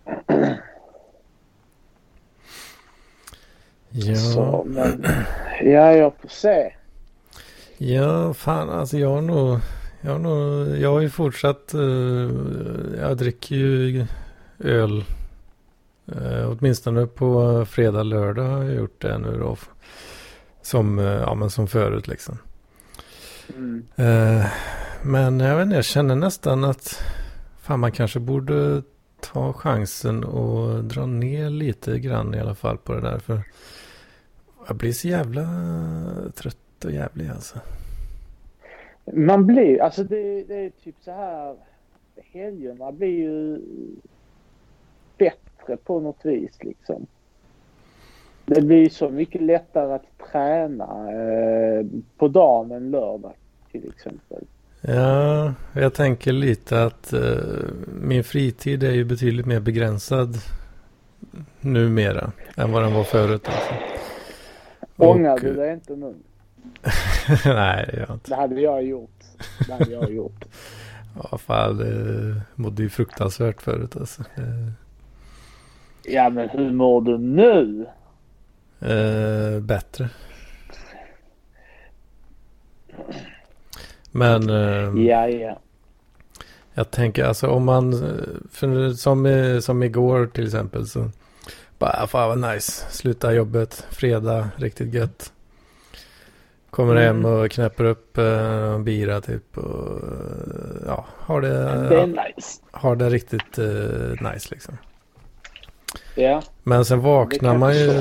Ja. 3.90 4.16
Så, 4.16 4.64
men, 4.66 5.06
ja, 5.62 5.94
jag 5.94 6.14
får 6.16 6.28
se. 6.28 6.74
Ja, 7.80 8.34
fan 8.34 8.70
alltså 8.70 8.98
jag 8.98 9.10
har 9.10 9.22
nog, 9.22 9.60
jag 10.02 10.12
har 10.12 10.20
nog, 10.20 10.78
jag 10.78 10.92
har 10.92 11.00
ju 11.00 11.10
fortsatt, 11.10 11.74
eh, 11.74 11.82
jag 13.00 13.18
dricker 13.18 13.56
ju 13.56 14.06
öl. 14.60 15.04
Uh, 16.16 16.50
åtminstone 16.50 17.08
på 17.08 17.66
fredag, 17.66 18.04
lördag 18.04 18.44
har 18.44 18.64
jag 18.64 18.76
gjort 18.76 19.02
det 19.02 19.18
nu 19.18 19.38
då. 19.40 19.58
Som, 20.62 21.00
eh, 21.00 21.06
ja 21.06 21.36
men 21.36 21.50
som 21.50 21.68
förut 21.68 22.08
liksom. 22.08 22.38
Mm. 23.56 23.86
Men 25.02 25.40
jag 25.40 25.56
vet 25.56 25.64
inte, 25.64 25.76
jag 25.76 25.86
känner 25.86 26.16
nästan 26.16 26.64
att 26.64 27.04
fan 27.62 27.80
man 27.80 27.92
kanske 27.92 28.20
borde 28.20 28.82
ta 29.20 29.54
chansen 29.54 30.24
och 30.24 30.84
dra 30.84 31.06
ner 31.06 31.50
lite 31.50 32.00
grann 32.00 32.34
i 32.34 32.40
alla 32.40 32.56
fall 32.56 32.78
på 32.78 32.94
det 32.94 33.02
där. 33.02 33.20
För 33.20 33.42
jag 34.68 34.78
blir 34.78 34.94
så 34.94 35.08
jävla 35.08 35.46
trött 36.36 36.67
och 36.86 36.92
jävlig 36.92 37.30
alltså. 37.30 37.60
Man 39.14 39.46
blir, 39.46 39.82
alltså 39.82 40.04
det, 40.04 40.44
det 40.44 40.56
är 40.56 40.72
typ 40.84 40.96
så 41.02 41.12
här, 41.12 41.56
helgerna 42.32 42.92
blir 42.92 43.20
ju 43.20 43.62
bättre 45.18 45.78
på 45.78 46.00
något 46.00 46.26
vis 46.26 46.64
liksom. 46.64 47.08
Det 48.46 48.62
blir 48.62 48.90
så 48.90 49.10
mycket 49.10 49.42
lättare 49.42 49.94
att 49.94 50.32
träna 50.32 51.12
eh, 51.12 51.86
på 52.18 52.28
dagen 52.28 52.72
än 52.72 52.92
lördag 52.92 53.34
till 53.72 53.90
exempel. 53.96 54.44
Ja, 54.82 55.54
jag 55.74 55.94
tänker 55.94 56.32
lite 56.32 56.84
att 56.84 57.14
eh, 57.14 57.22
min 58.02 58.24
fritid 58.24 58.84
är 58.84 58.92
ju 58.92 59.06
betydligt 59.06 59.46
mer 59.46 59.60
begränsad 59.60 60.36
numera 61.62 62.32
än 62.58 62.72
vad 62.72 62.84
den 62.84 62.94
var 62.94 63.04
förut. 63.04 63.48
Alltså. 63.48 63.74
Ångrar 64.98 65.38
du 65.38 65.54
dig 65.54 65.74
inte 65.74 65.96
nu? 65.96 66.14
Nej, 67.46 67.86
det 67.88 67.98
gör 67.98 68.06
jag 68.08 68.16
inte. 68.16 68.30
Det 68.30 68.36
hade 68.36 68.62
jag 68.62 68.84
gjort. 68.84 69.24
Det 69.68 69.74
hade 69.74 69.92
jag 69.92 70.12
gjort. 70.12 70.46
Ja, 71.32 71.38
fan, 71.38 71.78
det 71.78 72.42
mådde 72.56 72.84
ju 72.84 72.90
fruktansvärt 72.90 73.62
förut 73.62 73.96
alltså. 73.96 74.24
Ja 76.04 76.30
men 76.30 76.50
hur 76.50 76.72
mår 76.72 77.02
du 77.02 77.18
nu? 77.18 77.86
Eh, 78.80 79.60
bättre. 79.62 80.10
Men 84.12 84.50
eh, 84.50 85.04
Ja 85.06 85.28
ja. 85.28 85.60
jag 86.74 86.92
tänker 86.92 87.26
alltså 87.26 87.48
om 87.48 87.66
man, 87.66 87.94
för 88.52 88.94
som, 88.94 89.60
som 89.62 89.84
igår 89.84 90.28
till 90.28 90.46
exempel 90.46 90.88
så 90.88 91.10
bara 91.80 92.08
fan 92.08 92.42
vad 92.42 92.54
nice, 92.54 92.86
sluta 92.90 93.34
jobbet, 93.34 93.86
fredag, 93.90 94.50
riktigt 94.58 94.94
gött. 94.94 95.32
Kommer 96.70 96.96
Mm. 96.96 97.04
hem 97.06 97.26
och 97.26 97.52
knäpper 97.52 97.84
upp 97.84 98.18
eh, 98.18 98.74
en 98.74 98.84
bira 98.84 99.22
typ 99.22 99.58
och 99.58 100.02
ja, 100.88 101.06
har 101.18 101.42
Det 101.42 101.48
är 101.48 101.90
det, 101.90 102.06
nice. 102.06 102.62
har 102.72 102.96
det 102.96 103.10
riktigt 103.10 103.58
eh, 103.58 104.32
nice 104.34 104.48
liksom. 104.52 104.78
Ja. 106.16 106.42
Men 106.64 106.86
sen 106.86 107.00
vaknar 107.00 107.58
man 107.58 107.76
ju, 107.76 107.92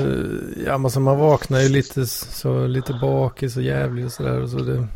ja 0.65 0.77
men 0.77 0.91
så 0.91 0.99
man 0.99 1.19
vaknar 1.19 1.59
ju 1.59 1.69
lite 1.69 2.05
så 2.05 2.67
lite 2.67 2.93
bakis 3.01 3.57
och 3.57 3.63
jävlig 3.63 4.05
och 4.05 4.11
sådär. 4.11 4.41
Och 4.41 4.49
så 4.49 4.57
det 4.57 4.87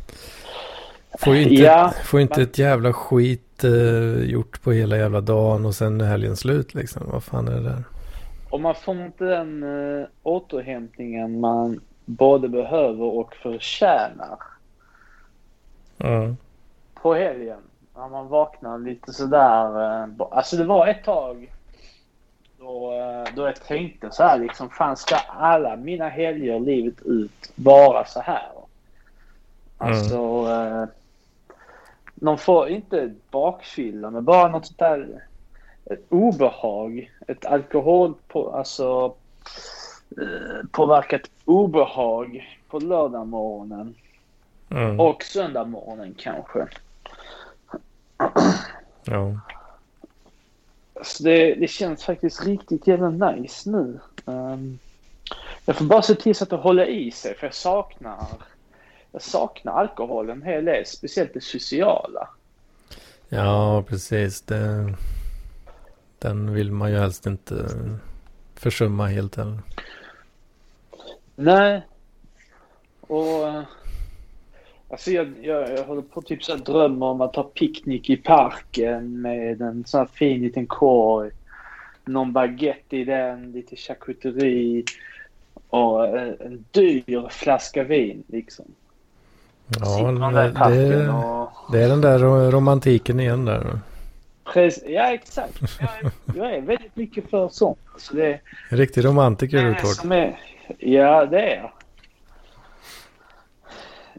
får 1.20 1.36
ju 1.36 1.42
inte, 1.42 1.56
Ja, 1.56 1.94
får 2.06 2.20
inte 2.22 2.40
men- 2.40 2.48
ett 2.48 2.58
jävla 2.58 2.94
skit 2.94 3.64
eh, 3.64 4.24
gjort 4.24 4.62
på 4.62 4.72
hela 4.72 4.98
jävla 4.98 5.22
dagen 5.22 5.66
och 5.66 5.76
sen 5.76 6.02
är 6.02 6.06
helgen 6.06 6.36
slut 6.38 6.74
liksom. 6.74 7.02
Vad 7.12 7.24
fan 7.24 7.48
är 7.48 7.52
det 7.56 7.64
där? 7.64 7.84
Och 8.50 8.62
man 8.62 8.76
får 8.76 8.96
inte 9.06 9.24
den 9.24 9.64
uh, 9.64 10.06
återhämtningen 10.24 11.40
man 11.40 11.80
både 12.12 12.48
behöver 12.50 13.04
och 13.04 13.36
förtjänar 13.36 14.38
Ja. 15.98 16.36
på 16.94 17.14
helgen. 17.14 17.60
När 17.96 18.08
man 18.08 18.28
vaknar 18.28 18.80
lite 18.80 19.14
sådär. 19.14 19.78
Uh, 20.04 20.28
alltså 20.32 20.58
det 20.58 20.64
var 20.64 20.88
ett 20.88 21.04
tag 21.04 21.52
då, 22.60 22.94
uh, 22.94 23.36
då 23.36 23.46
jag 23.46 23.56
tänkte 23.56 24.12
så 24.12 24.24
här 24.24 24.40
liksom. 24.40 24.70
Fan 24.70 24.98
ska 24.98 25.16
alla 25.28 25.76
mina 25.76 26.10
helger 26.10 26.60
livet 26.60 27.02
ut 27.06 27.52
vara 27.56 28.06
så 28.06 28.20
här? 28.20 28.52
Alltså. 29.78 30.46
Uh, 30.46 30.86
någon 32.16 32.38
får 32.38 32.68
inte 32.70 33.14
bakfylla 33.32 34.10
men 34.10 34.26
bara 34.26 34.48
något 34.48 34.66
sånt 34.66 34.80
där. 34.80 35.24
Ett 35.86 36.06
obehag. 36.10 37.12
Ett 37.28 37.46
alkohol 37.46 38.14
på, 38.28 38.52
alltså 38.52 39.06
eh, 39.06 39.12
påverkat 40.72 41.22
obehag 41.46 42.58
på 42.70 42.80
lördag 42.80 43.28
morgonen 43.28 43.96
Mm. 44.72 45.00
och 45.00 45.24
söndag 45.24 45.64
morgonen 45.66 46.16
kanske. 46.18 46.68
Ja. 49.04 49.40
Så 51.04 51.24
det, 51.24 51.56
det 51.56 51.68
känns 51.68 52.04
faktiskt 52.04 52.46
riktigt 52.46 52.88
jävla 52.88 53.10
nice 53.10 53.70
nu. 53.70 54.00
Ehm, 54.26 54.80
jag 55.66 55.76
får 55.76 55.86
bara 55.86 56.02
se 56.02 56.16
till 56.16 56.36
så 56.36 56.44
att 56.44 56.50
det 56.50 56.56
håller 56.56 56.86
i 56.86 57.12
sig 57.12 57.36
för 57.36 57.48
jag 57.48 57.54
saknar 57.54 58.28
jag 59.12 59.22
saknar 59.22 59.74
alkohol 59.74 60.30
en 60.30 60.42
hel 60.42 60.66
del, 60.66 60.86
speciellt 60.86 61.34
det 61.34 61.44
sociala. 61.44 62.30
ja, 63.30 63.84
precis. 63.88 64.42
Det, 64.42 64.94
den 66.20 66.54
vill 66.54 66.72
man 66.72 66.92
ju 66.92 66.98
helst 66.98 67.26
inte 67.26 67.70
försumma 68.56 69.08
helt 69.08 69.36
heller. 69.36 69.60
Nej. 71.44 71.82
Och 73.02 73.48
eh, 73.48 73.62
alltså 74.90 75.12
jag, 75.12 75.34
jag, 75.42 75.70
jag 75.78 75.84
håller 75.84 76.02
på 76.02 76.22
typ 76.22 76.44
så 76.44 76.56
drömma 76.56 77.10
om 77.12 77.22
att 77.22 77.36
ha 77.36 77.44
picknick 77.44 78.10
i 78.10 78.18
parken 78.18 79.22
med 79.22 79.62
en 79.62 79.84
sån 79.86 79.98
här 80.00 80.08
fin 80.14 80.42
liten 80.42 80.68
korg. 80.68 81.32
Någon 82.06 82.34
baguette 82.34 82.98
i 82.98 83.04
den, 83.04 83.52
lite 83.52 83.76
charkuteri 83.76 84.86
och 85.70 86.08
en, 86.20 86.36
en 86.40 86.66
dyr 86.72 87.30
flaska 87.30 87.84
vin 87.84 88.24
liksom. 88.28 88.66
Ja, 89.80 90.12
det, 90.70 91.10
och... 91.10 91.72
det 91.72 91.84
är 91.84 91.90
den 91.90 92.02
där 92.02 92.20
ro- 92.20 92.52
romantiken 92.52 93.20
igen 93.20 93.46
där. 93.46 93.80
Precis, 94.54 94.84
ja 94.88 95.14
exakt. 95.14 95.62
Jag 95.80 95.90
är, 96.00 96.12
jag 96.36 96.56
är 96.56 96.62
väldigt 96.62 96.96
mycket 96.96 97.30
för 97.30 97.50
sånt. 97.50 97.80
Så 97.98 98.16
det, 98.16 98.40
En 98.70 98.78
riktig 98.78 99.06
romantiker 99.06 99.58
du 99.58 99.64
är 99.70 99.74
det 99.74 99.80
Tord. 99.82 99.90
som 99.90 100.12
är... 100.12 100.40
Ja, 100.80 101.26
det 101.26 101.42
är 101.42 101.56
jag. 101.58 101.72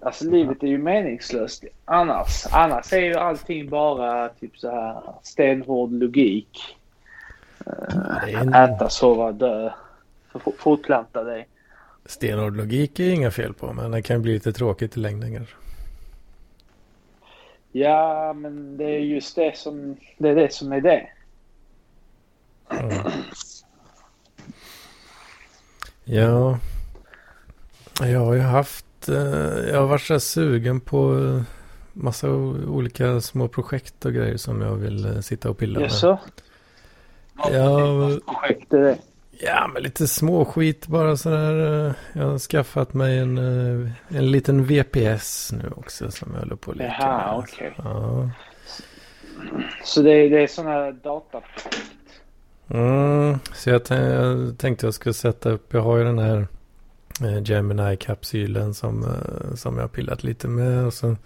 Alltså 0.02 0.30
livet 0.30 0.62
är 0.62 0.66
ju 0.66 0.78
meningslöst 0.78 1.64
annars. 1.84 2.46
Annars 2.50 2.92
är 2.92 3.00
ju 3.00 3.14
allting 3.14 3.68
bara 3.68 4.28
typ 4.28 4.58
så 4.58 4.70
här 4.70 5.02
stenhård 5.22 5.92
logik. 5.92 6.76
En 8.28 8.54
Äta, 8.54 8.88
sova, 8.88 9.32
dö. 9.32 9.70
Fortplanta 10.58 11.24
dig. 11.24 11.48
stenhård 12.06 12.56
logik 12.56 13.00
är 13.00 13.10
inga 13.10 13.30
fel 13.30 13.54
på. 13.54 13.72
Men 13.72 13.90
det 13.90 14.02
kan 14.02 14.22
bli 14.22 14.32
lite 14.32 14.52
tråkigt 14.52 14.96
i 14.96 15.00
längden 15.00 15.34
kanske. 15.36 15.54
Ja, 17.72 18.32
men 18.32 18.76
det 18.76 18.84
är 18.84 18.98
just 18.98 19.36
det 19.36 19.56
som, 19.56 19.96
det 20.18 20.28
är 20.28 20.34
det 20.34 20.52
som 20.52 20.72
är 20.72 20.80
det. 20.80 21.08
Mm. 22.70 23.12
Ja. 26.04 26.58
Jag 28.00 28.20
har 28.20 28.34
ju 28.34 28.40
haft. 28.40 29.08
eh, 29.08 29.14
Jag 29.70 29.80
har 29.80 29.86
varit 29.86 30.02
så 30.02 30.20
sugen 30.20 30.80
på 30.80 31.18
eh, 31.18 31.42
massa 31.92 32.30
olika 32.30 33.20
små 33.20 33.48
projekt 33.48 34.04
och 34.04 34.12
grejer 34.12 34.36
som 34.36 34.60
jag 34.60 34.74
vill 34.74 35.06
eh, 35.06 35.20
sitta 35.20 35.50
och 35.50 35.58
pilla 35.58 35.78
med. 35.80 35.86
Jaså? 35.86 36.18
Ja, 37.52 38.10
Projekt 38.26 38.72
är 38.72 38.78
det. 38.82 38.98
ja, 39.30 39.70
men 39.74 39.82
lite 39.82 40.06
småskit 40.08 40.86
bara 40.86 41.16
sådär. 41.16 41.94
Jag 42.12 42.26
har 42.26 42.38
skaffat 42.38 42.94
mig 42.94 43.18
en, 43.18 43.38
en 44.08 44.30
liten 44.30 44.64
VPS 44.64 45.52
nu 45.52 45.70
också 45.76 46.10
som 46.10 46.30
jag 46.32 46.40
håller 46.40 46.56
på 46.56 46.70
att 46.70 46.76
leka 46.76 46.96
Jaha, 47.00 47.32
med. 47.36 47.38
okej. 47.44 47.74
Ja. 47.76 48.30
Så 49.84 50.02
det 50.02 50.10
är, 50.10 50.30
det 50.30 50.42
är 50.42 50.46
sådana 50.46 50.70
här 50.70 50.92
dataprojekt. 50.92 51.78
Mm, 52.74 53.38
så 53.54 53.70
jag, 53.70 53.82
jag 53.88 54.58
tänkte 54.58 54.86
jag 54.86 54.94
skulle 54.94 55.14
sätta 55.14 55.50
upp, 55.50 55.72
jag 55.74 55.80
har 55.80 55.96
ju 55.98 56.04
den 56.04 56.18
här 56.18 56.46
eh, 57.20 57.42
Gemini-kapsylen 57.42 58.74
som, 58.74 59.04
eh, 59.04 59.54
som 59.54 59.76
jag 59.76 59.82
har 59.82 59.88
pillat 59.88 60.24
lite 60.24 60.48
med. 60.48 60.86
Och 60.86 60.94
så 60.94 61.16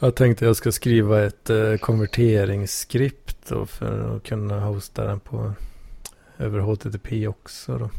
jag 0.00 0.16
tänkte 0.16 0.44
jag 0.44 0.56
ska 0.56 0.72
skriva 0.72 1.24
ett 1.24 1.50
eh, 1.50 1.76
konverteringsskript 1.76 3.48
då 3.48 3.66
för 3.66 4.16
att 4.16 4.22
kunna 4.22 4.60
hosta 4.60 5.04
den 5.04 5.20
på 5.20 5.52
över 6.38 6.58
HTTP 6.58 7.28
också 7.28 7.78
då. 7.78 7.90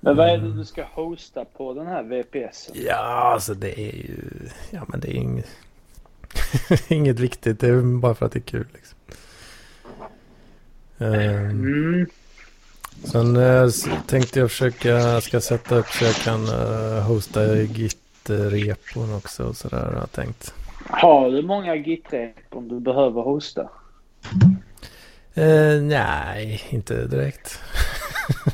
Men 0.00 0.16
vad 0.16 0.26
är 0.28 0.38
det 0.38 0.44
Mm. 0.44 0.56
du 0.56 0.64
ska 0.64 0.84
hosta 0.84 1.44
på 1.44 1.74
den 1.74 1.86
här 1.86 2.02
VPS? 2.02 2.70
Ja, 2.74 3.32
alltså 3.34 3.54
det 3.54 3.80
är 3.80 3.96
ju, 3.96 4.18
ja 4.70 4.84
men 4.88 5.00
det 5.00 5.08
är 5.08 5.14
inget, 5.14 5.48
inget 6.88 7.18
viktigt, 7.20 7.60
det 7.60 7.68
är 7.68 7.98
bara 8.00 8.14
för 8.14 8.26
att 8.26 8.32
det 8.32 8.38
är 8.38 8.40
kul 8.40 8.66
liksom. 8.72 8.91
Ehm, 11.02 11.50
Mm. 11.50 12.06
Sen 13.04 13.36
eh, 13.36 13.68
tänkte 14.06 14.38
jag 14.40 14.50
försöka, 14.50 15.20
ska 15.20 15.40
sätta 15.40 15.74
upp 15.76 15.86
så 15.86 16.04
jag 16.04 16.14
kan 16.14 16.48
eh, 16.48 17.02
hosta 17.02 17.56
Git-repon 17.56 19.14
också 19.14 19.44
och 19.44 19.56
sådär 19.56 19.84
har 19.84 19.92
jag 19.92 20.12
tänkt. 20.12 20.54
Har 20.86 21.30
du 21.30 21.42
många 21.42 21.76
git 21.76 22.06
om 22.50 22.68
du 22.68 22.80
behöver 22.80 23.22
hosta? 23.22 23.68
Eh, 25.34 25.82
nej, 25.82 26.62
inte 26.70 27.06
direkt. 27.06 27.60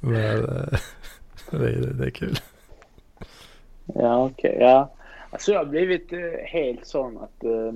Men 0.00 0.44
eh, 0.44 0.78
det, 1.50 1.68
är- 1.68 1.92
det 1.94 2.06
är 2.06 2.10
kul. 2.10 2.38
Ja, 3.94 4.24
okej. 4.24 4.56
ja. 4.60 4.92
Alltså 5.30 5.52
jag 5.52 5.58
har 5.58 5.66
blivit 5.66 6.12
eh, 6.12 6.18
helt 6.44 6.86
sån 6.86 7.18
att 7.18 7.44
eh, 7.44 7.72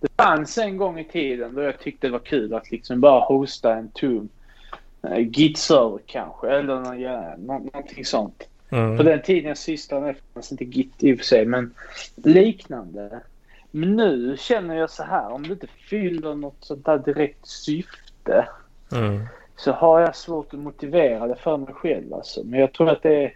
det 0.00 0.08
fanns 0.16 0.58
en 0.58 0.76
gång 0.76 0.98
i 0.98 1.04
tiden 1.04 1.54
då 1.54 1.62
jag 1.62 1.78
tyckte 1.78 2.06
det 2.06 2.10
var 2.10 2.18
kul 2.18 2.54
att 2.54 2.70
liksom 2.70 3.00
bara 3.00 3.20
hosta 3.20 3.74
en 3.74 3.88
tom 3.88 4.28
eh, 5.02 5.18
Git-server 5.18 5.98
kanske 6.06 6.50
eller 6.50 6.74
någon, 6.80 7.00
ja, 7.00 7.34
nå- 7.38 7.58
någonting 7.72 8.04
sånt. 8.04 8.42
Mm. 8.70 8.96
På 8.96 9.02
den 9.02 9.22
tiden 9.22 9.48
jag 9.48 9.58
sysslade 9.58 10.06
med 10.06 10.16
fanns 10.34 10.52
inte 10.52 10.64
Git 10.64 10.92
i 10.98 11.14
och 11.14 11.18
för 11.18 11.24
sig 11.24 11.44
men 11.46 11.74
liknande. 12.16 13.20
Men 13.70 13.96
nu 13.96 14.36
känner 14.38 14.74
jag 14.76 14.90
så 14.90 15.02
här 15.02 15.32
om 15.32 15.42
det 15.42 15.52
inte 15.52 15.66
fyller 15.66 16.34
något 16.34 16.56
sånt 16.60 16.84
där 16.84 16.98
direkt 16.98 17.46
syfte 17.46 18.48
Mm. 18.92 19.20
så 19.56 19.72
har 19.72 20.00
jag 20.00 20.16
svårt 20.16 20.54
att 20.54 20.60
motivera 20.60 21.26
det 21.26 21.36
för 21.36 21.56
mig 21.56 21.74
själv 21.74 22.14
alltså. 22.14 22.40
Men 22.44 22.60
jag 22.60 22.72
tror 22.72 22.90
att 22.90 23.02
det 23.02 23.24
är... 23.24 23.34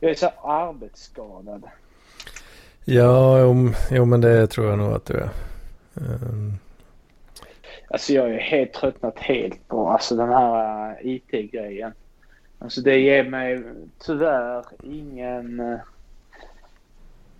Jag 0.00 0.10
är 0.10 0.14
så 0.14 0.28
arbetsskadad. 0.44 1.62
Ja, 2.84 3.40
jo, 3.40 3.70
jo, 3.90 4.04
men 4.04 4.20
det 4.20 4.46
tror 4.46 4.66
jag 4.66 4.78
nog 4.78 4.92
att 4.92 5.06
du 5.06 5.14
är. 5.14 5.28
Ehm, 6.00 6.52
Alltså 7.92 8.12
jag 8.12 8.30
är 8.34 8.38
helt 8.38 8.72
tröttnat 8.72 9.18
helt 9.18 9.68
på 9.68 9.88
alltså 9.90 10.16
den 10.16 10.28
här 10.28 10.90
uh, 10.90 11.06
IT-grejen. 11.06 11.92
Alltså 12.58 12.80
det 12.80 12.98
ger 12.98 13.24
mig 13.24 13.62
tyvärr 13.98 14.64
ingen... 14.82 15.60
Uh, 15.60 15.78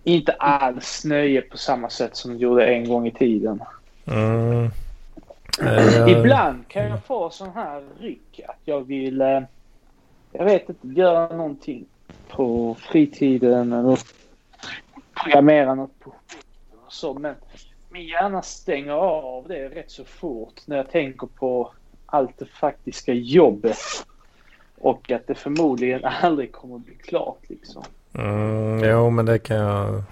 inte 0.03 0.31
alls 0.33 1.05
nöje 1.05 1.41
på 1.41 1.57
samma 1.57 1.89
sätt 1.89 2.15
som 2.15 2.31
det 2.31 2.37
gjorde 2.37 2.65
en 2.65 2.89
gång 2.89 3.07
i 3.07 3.11
tiden. 3.11 3.63
mm. 4.05 4.69
Eh, 5.61 5.97
jag- 5.97 6.09
Ibland 6.09 6.67
kan 6.67 6.85
jag 6.87 7.03
få 7.05 7.29
sån 7.29 7.49
här 7.49 7.83
ryck 7.99 8.39
att 8.47 8.59
jag 8.65 8.81
vill... 8.87 9.19
Jag 10.31 10.45
vet 10.45 10.69
inte, 10.69 10.87
göra 10.87 11.35
någonting 11.35 11.85
på 12.29 12.75
fritiden 12.79 13.73
eller 13.73 13.99
programmera 15.23 15.75
något 15.75 15.99
på 15.99 16.09
och 16.85 16.93
så. 16.93 17.13
Men 17.13 17.35
min 17.91 18.07
hjärna 18.07 18.41
stänger 18.41 18.91
av 18.93 19.47
det 19.47 19.69
rätt 19.69 19.91
så 19.91 20.05
fort 20.05 20.61
när 20.65 20.77
jag 20.77 20.89
tänker 20.89 21.27
på 21.27 21.73
allt 22.05 22.37
det 22.37 22.45
faktiska 22.45 23.13
jobbet. 23.13 23.77
Och 24.77 25.11
att 25.11 25.27
det 25.27 25.35
förmodligen 25.35 26.05
aldrig 26.05 26.51
kommer 26.51 26.75
att 26.75 26.85
bli 26.85 26.95
klart 26.95 27.39
liksom. 27.47 27.83
Mm, 28.13 28.83
jo, 28.83 29.09
men 29.09 29.25
det 29.25 29.39
kan 29.39 29.57
jag, 29.57 30.03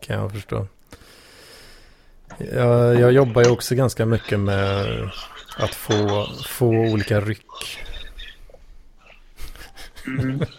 kan 0.00 0.16
jag 0.16 0.32
förstå. 0.32 0.66
Jag, 2.38 3.00
jag 3.00 3.12
jobbar 3.12 3.42
ju 3.44 3.50
också 3.50 3.74
ganska 3.74 4.06
mycket 4.06 4.40
med 4.40 4.86
att 5.58 5.74
få, 5.74 6.26
få 6.46 6.66
olika 6.66 7.20
ryck. 7.20 7.46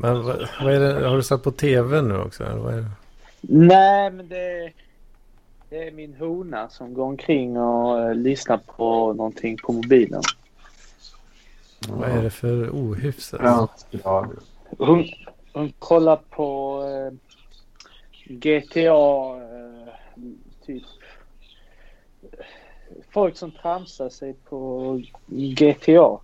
Men 0.00 0.22
vad, 0.22 0.48
vad 0.60 0.74
är 0.74 0.80
det, 0.80 1.08
har 1.08 1.16
du 1.16 1.22
satt 1.22 1.42
på 1.42 1.50
tv 1.50 2.02
nu 2.02 2.18
också? 2.18 2.44
Eller 2.44 2.60
vad 2.60 2.74
är 2.74 2.78
det? 2.78 2.90
Nej, 3.40 4.10
men 4.10 4.28
det, 4.28 4.72
det 5.68 5.88
är 5.88 5.92
min 5.92 6.14
hona 6.14 6.68
som 6.68 6.94
går 6.94 7.04
omkring 7.04 7.58
och 7.58 8.00
eh, 8.00 8.14
lyssnar 8.14 8.58
på 8.58 9.12
någonting 9.12 9.56
på 9.56 9.72
mobilen. 9.72 10.22
Vad 11.88 12.10
är 12.10 12.22
det 12.22 12.30
för 12.30 12.70
ohyfs? 12.70 13.34
alltså? 13.34 13.86
Hon, 14.78 15.04
hon 15.52 15.72
kollar 15.78 16.16
på 16.16 16.82
eh, 16.82 17.18
GTA, 18.28 19.36
eh, 19.36 19.92
typ. 20.66 20.82
Folk 23.10 23.36
som 23.36 23.50
tramsar 23.50 24.08
sig 24.08 24.34
på 24.34 25.02
GTA. 25.26 26.00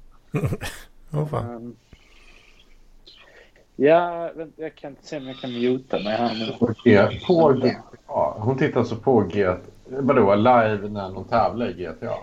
Åh 1.12 1.26
fan. 1.30 1.50
Um, 1.50 1.76
ja, 3.76 4.30
jag 4.56 4.74
kan 4.74 4.90
inte 4.90 5.06
se 5.06 5.16
om 5.16 5.26
jag 5.26 5.36
kan 5.36 5.52
muta 5.52 5.98
mig 5.98 6.16
här 6.16 6.34
nu. 6.34 6.52
På 6.58 6.66
GTA. 6.66 8.34
Hon 8.38 8.58
tittar 8.58 8.80
alltså 8.80 8.96
på 8.96 9.20
GTA. 9.20 9.56
Vadå, 9.86 10.34
live 10.34 10.88
när 10.88 11.08
någon 11.08 11.24
tävlar 11.24 11.68
i 11.68 11.72
GTA? 11.72 12.14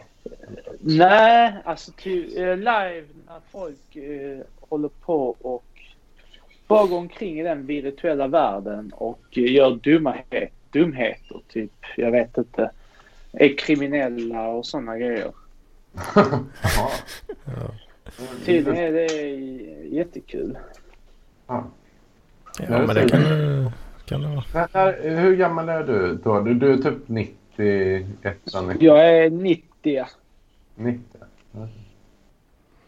Nej, 0.80 1.54
alltså 1.64 1.92
eh, 2.04 2.58
live 2.58 3.04
när 3.28 3.40
folk 3.52 3.96
eh, 3.96 4.40
håller 4.60 4.90
på 4.90 5.36
och 5.42 5.64
bara 6.68 6.88
går 6.88 6.98
omkring 6.98 7.40
i 7.40 7.44
den 7.44 7.66
virtuella 7.66 8.28
världen 8.28 8.92
och 8.96 9.22
eh, 9.32 9.52
gör 9.54 9.72
dumhet, 9.76 10.52
dumheter. 10.72 11.42
Typ, 11.48 11.72
jag 11.98 12.12
vet 12.12 12.38
inte. 12.38 12.72
Är 13.32 13.58
kriminella 13.58 14.48
och 14.48 14.66
sådana 14.66 14.98
grejer. 14.98 15.32
Tydligen 18.46 18.78
är 18.78 18.92
det 18.92 19.08
jättekul. 19.96 20.58
Ja. 21.47 21.63
ja, 22.60 22.86
men 22.86 22.95
det 22.95 23.10
kan 23.10 23.21
kan 24.06 24.21
det 24.21 24.27
vara. 24.27 24.67
När, 24.73 25.10
hur 25.21 25.36
gammal 25.36 25.69
är 25.69 25.84
du 25.84 26.15
då? 26.23 26.39
Du, 26.41 26.54
du 26.54 26.73
är 26.73 26.77
typ 26.77 26.97
91, 27.08 28.06
90? 28.27 28.77
Jag 28.80 29.17
är 29.17 29.30
90 29.30 30.06
90. 30.75 31.04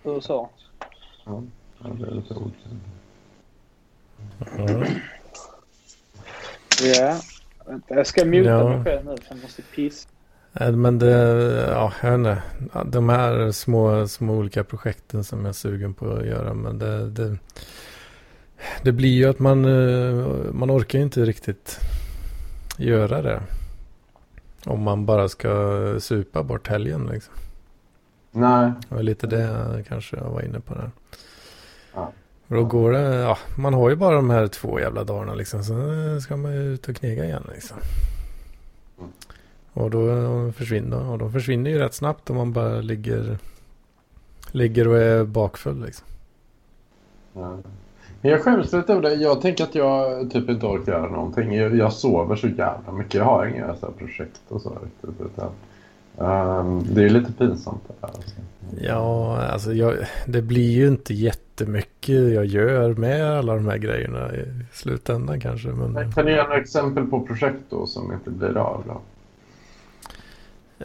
och 0.03 0.23
så. 0.23 0.49
Ja, 1.25 1.43
det 1.79 2.03
är 2.07 2.11
lite 2.11 2.33
okänt. 2.33 2.55
Mm. 4.57 4.83
Ja. 6.83 7.19
Vänta, 7.65 7.95
jag 7.95 8.07
ska 8.07 8.25
muta 8.25 8.49
Ja. 8.49 8.69
mig 8.69 8.83
själv 8.83 9.05
nu 9.05 9.17
för 9.17 9.35
jag 9.35 9.41
måste 9.41 9.61
pissa. 9.61 10.09
Nej, 10.51 10.71
Men 10.71 10.99
det, 10.99 11.11
ja, 11.71 11.93
jag 12.01 12.17
vet 12.17 12.17
inte. 12.17 12.41
De 12.85 13.09
här 13.09 13.51
små, 13.51 14.07
små 14.07 14.33
olika 14.33 14.63
projekten 14.63 15.23
som 15.23 15.39
jag 15.39 15.49
är 15.49 15.53
sugen 15.53 15.93
på 15.93 16.11
att 16.11 16.25
göra. 16.25 16.53
Men 16.53 16.79
det, 16.79 17.09
det, 17.09 17.37
det 18.83 18.91
blir 18.91 19.13
ju 19.13 19.29
att 19.29 19.39
man, 19.39 19.65
eh, 19.65 20.25
man 20.51 20.71
orkar 20.71 20.99
inte 20.99 21.25
riktigt 21.25 21.79
göra 22.77 23.21
det. 23.21 23.41
Om 24.65 24.81
man 24.81 25.05
bara 25.05 25.29
ska 25.29 25.95
supa 25.99 26.43
bort 26.43 26.67
helgen 26.67 27.09
liksom. 27.11 27.33
Nej. 28.31 28.71
Det 28.89 28.95
var 28.95 29.03
lite 29.03 29.27
det 29.27 29.83
kanske 29.87 30.17
jag 30.17 30.29
var 30.29 30.41
inne 30.41 30.59
på 30.59 30.73
där. 30.73 30.91
Ja. 31.93 32.11
Och 32.47 32.55
då 32.55 32.63
går 32.63 32.91
det, 32.91 33.15
ja, 33.15 33.37
man 33.57 33.73
har 33.73 33.89
ju 33.89 33.95
bara 33.95 34.15
de 34.15 34.29
här 34.29 34.47
två 34.47 34.79
jävla 34.79 35.03
dagarna 35.03 35.33
liksom. 35.33 35.63
Så 35.63 35.75
ska 36.21 36.37
man 36.37 36.53
ju 36.53 36.73
ut 36.73 36.87
och 36.87 36.95
knega 36.95 37.25
igen 37.25 37.43
liksom. 37.53 37.77
Mm. 38.99 39.11
Och 39.73 39.89
då 39.89 40.51
försvinner, 40.51 41.09
och 41.09 41.17
de 41.17 41.31
försvinner 41.31 41.71
ju 41.71 41.79
rätt 41.79 41.93
snabbt 41.93 42.29
om 42.29 42.35
man 42.35 42.53
bara 42.53 42.81
ligger, 42.81 43.37
ligger 44.51 44.87
och 44.87 44.97
är 44.97 45.23
bakfull 45.23 45.85
liksom. 45.85 46.07
Ja. 47.33 47.57
Men 48.23 48.31
jag 48.31 48.41
skäms 48.41 48.73
lite 48.73 48.93
över 48.93 49.01
det. 49.01 49.13
Jag 49.13 49.41
tänker 49.41 49.63
att 49.63 49.75
jag 49.75 50.31
typ 50.31 50.49
inte 50.49 50.65
orkar 50.65 50.91
göra 50.91 51.09
någonting. 51.09 51.55
Jag, 51.55 51.75
jag 51.75 51.93
sover 51.93 52.35
så 52.35 52.47
jävla 52.47 52.91
mycket. 52.91 53.13
Jag 53.13 53.23
har 53.23 53.45
inga 53.45 53.75
så 53.75 53.85
här 53.85 53.93
projekt 53.93 54.41
och 54.47 54.61
så 54.61 54.69
riktigt. 54.69 55.25
Utan, 55.25 55.49
um, 56.59 56.83
det 56.93 57.03
är 57.03 57.09
lite 57.09 57.33
pinsamt 57.33 57.81
det 57.87 57.93
där. 58.01 58.07
Alltså. 58.07 58.35
Ja, 58.81 59.37
alltså 59.41 59.73
jag, 59.73 59.95
det 60.27 60.41
blir 60.41 60.71
ju 60.71 60.87
inte 60.87 61.13
jättemycket 61.13 62.33
jag 62.33 62.45
gör 62.45 62.93
med 62.93 63.37
alla 63.37 63.55
de 63.55 63.67
här 63.67 63.77
grejerna 63.77 64.35
i 64.35 64.45
slutändan 64.71 65.39
kanske. 65.39 65.67
Men... 65.67 66.11
Kan 66.11 66.25
du 66.25 66.31
ge 66.31 66.43
några 66.43 66.57
exempel 66.57 67.05
på 67.07 67.21
projekt 67.21 67.63
då 67.69 67.87
som 67.87 68.13
inte 68.13 68.29
blir 68.29 68.57
av? 68.57 68.83
Då? 68.87 69.01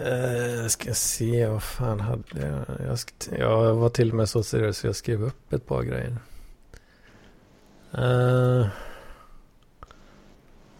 Uh, 0.01 0.67
ska 0.69 0.95
se, 0.95 1.47
vad 1.47 1.63
fan 1.63 2.01
hade 2.01 2.23
jag? 2.33 2.89
Jag, 2.89 2.99
jag 3.39 3.75
var 3.75 3.89
till 3.89 4.11
och 4.11 4.17
med 4.17 4.29
så 4.29 4.43
seriös 4.43 4.79
att 4.79 4.85
jag 4.85 4.97
skrev 4.97 5.23
upp 5.23 5.53
ett 5.53 5.67
par 5.67 5.83
grejer. 5.83 6.17
Uh, 7.95 8.67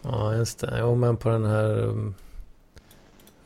ja, 0.03 0.35
just 0.35 0.59
det. 0.59 0.77
Jo, 0.79 0.95
men 0.95 1.17
på 1.17 1.29
den 1.29 1.45
här 1.45 1.79
um, 1.79 2.15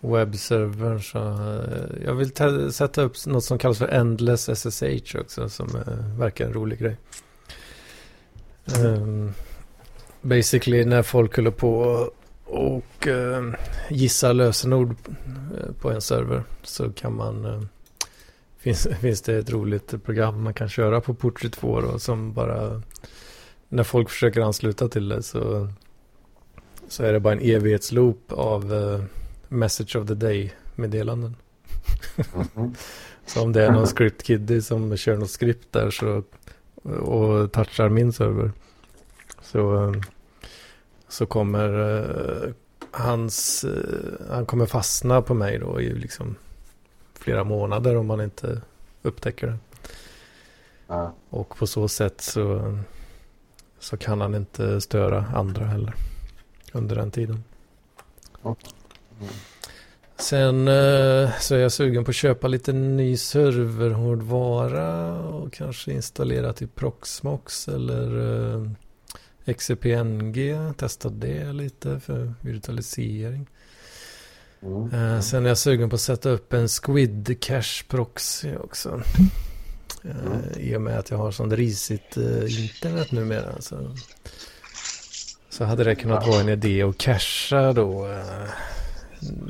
webbservern 0.01 1.01
så... 1.01 1.19
Uh, 1.19 2.05
jag 2.05 2.15
vill 2.15 2.33
sätta 2.73 3.03
upp 3.03 3.27
något 3.27 3.45
som 3.45 3.59
kallas 3.59 3.79
för 3.79 3.89
Endless 3.89 4.59
SSH 4.59 5.17
också, 5.21 5.49
som 5.49 5.77
uh, 5.77 6.19
verkar 6.19 6.47
en 6.47 6.53
rolig 6.53 6.79
grej. 6.79 6.97
Um, 8.85 9.35
basically 10.21 10.85
när 10.85 11.03
folk 11.03 11.37
håller 11.37 11.51
på 11.51 12.09
och 12.45 13.07
ehm, 13.07 13.49
uh, 13.49 13.55
gissar 13.91 14.35
lösenord 14.35 14.97
på 15.81 15.91
en 15.91 16.01
server 16.01 16.43
så 16.63 16.93
kan 16.93 17.15
man 17.17 17.45
uh, 17.45 17.63
finns, 18.59 18.89
finns 19.01 19.23
det 19.23 19.35
ett 19.35 19.51
roligt 19.51 20.05
program 20.05 20.43
man 20.43 20.55
kan 20.55 20.69
köra 20.69 21.01
på 21.01 21.15
port 21.15 21.41
22 21.41 21.81
då, 21.81 21.99
som 21.99 22.33
bara 22.33 22.83
när 23.73 23.85
folk 23.85 24.11
försöker 24.11 24.41
ansluta 24.41 24.89
till 24.89 25.09
det 25.09 25.23
så, 25.23 25.69
så 26.89 27.05
är 27.05 27.13
det 27.13 27.21
bara 27.21 27.33
en 27.33 27.41
evighetsloop 27.41 28.33
av 28.33 28.73
uh, 28.73 29.05
message 29.49 29.97
of 29.97 30.09
the 30.09 30.15
day 30.15 30.53
meddelanden. 30.75 31.37
Mhm. 32.55 32.75
Så 33.27 33.43
om 33.43 33.53
det 33.53 33.65
är 33.65 33.71
någon 33.71 33.87
script 33.87 34.27
kiddie 34.27 34.63
som 34.63 34.97
kör 34.97 35.17
något 35.17 35.31
skript 35.31 35.73
där 35.73 35.91
så 35.91 36.23
och 36.83 37.53
touchar 37.53 37.89
min 37.89 38.13
server 38.13 38.53
så, 39.43 39.95
så 41.09 41.27
kommer 41.27 41.99
eh, 41.99 42.51
hans, 42.91 43.65
eh, 43.65 44.29
han 44.31 44.47
kommer 44.47 44.67
fastna 44.67 45.23
på 45.23 45.35
mig 45.35 45.59
då 45.59 45.81
i 45.81 45.95
liksom 45.95 46.35
flera 47.15 47.45
månader 47.45 47.97
om 47.97 48.07
man 48.07 48.21
inte 48.21 48.63
upptäcker 49.03 49.47
det. 49.47 49.57
Och 51.31 51.57
på 51.57 51.67
så 51.67 51.89
sätt 51.89 52.21
så, 52.21 52.79
så 53.83 53.97
kan 53.97 54.21
han 54.21 54.35
inte 54.35 54.81
störa 54.81 55.25
andra 55.35 55.65
heller 55.65 55.95
under 56.73 56.97
den 56.97 57.11
tiden. 57.11 57.45
Mm. 58.45 58.57
Sen 60.17 60.69
eh, 60.69 61.31
så 61.41 61.55
är 61.55 61.59
jag 61.59 61.73
sugen 61.73 62.05
på 62.05 62.11
att 62.11 62.17
köpa 62.17 62.49
lite 62.49 62.73
ny 62.73 63.17
serverhårdvara 63.17 65.19
och 65.19 65.53
kanske 65.53 65.93
installera 65.93 66.53
till 66.53 66.69
Proxmox 66.69 67.69
eller 67.69 68.55
eh, 68.55 68.71
XCPNG. 69.55 70.57
Testa 70.77 71.09
det 71.09 71.53
lite 71.53 72.01
för 72.01 72.35
virtualisering. 72.41 73.47
Mm. 74.63 74.95
Eh, 74.95 75.21
sen 75.21 75.45
är 75.45 75.49
jag 75.49 75.59
sugen 75.59 75.91
på 75.91 75.95
att 75.95 76.01
sätta 76.01 76.31
upp 76.31 76.53
en 76.53 76.69
Squid 76.69 77.41
Cache 77.41 77.85
Proxy 77.89 78.57
också. 78.57 79.03
Mm. 80.05 80.43
I 80.57 80.77
och 80.77 80.83
med 80.83 80.99
att 80.99 81.11
jag 81.11 81.19
har 81.19 81.31
sånt 81.31 81.53
risigt 81.53 82.17
eh, 82.17 82.65
internet 82.65 83.13
numera. 83.13 83.61
Så, 83.61 83.97
så 85.51 85.65
hade 85.65 85.85
det 85.85 85.95
kunnat 85.95 86.27
vara 86.27 86.41
en 86.41 86.49
idé 86.49 86.83
att 86.83 86.99
casha 86.99 87.73
då 87.73 88.07
eh, 88.07 88.49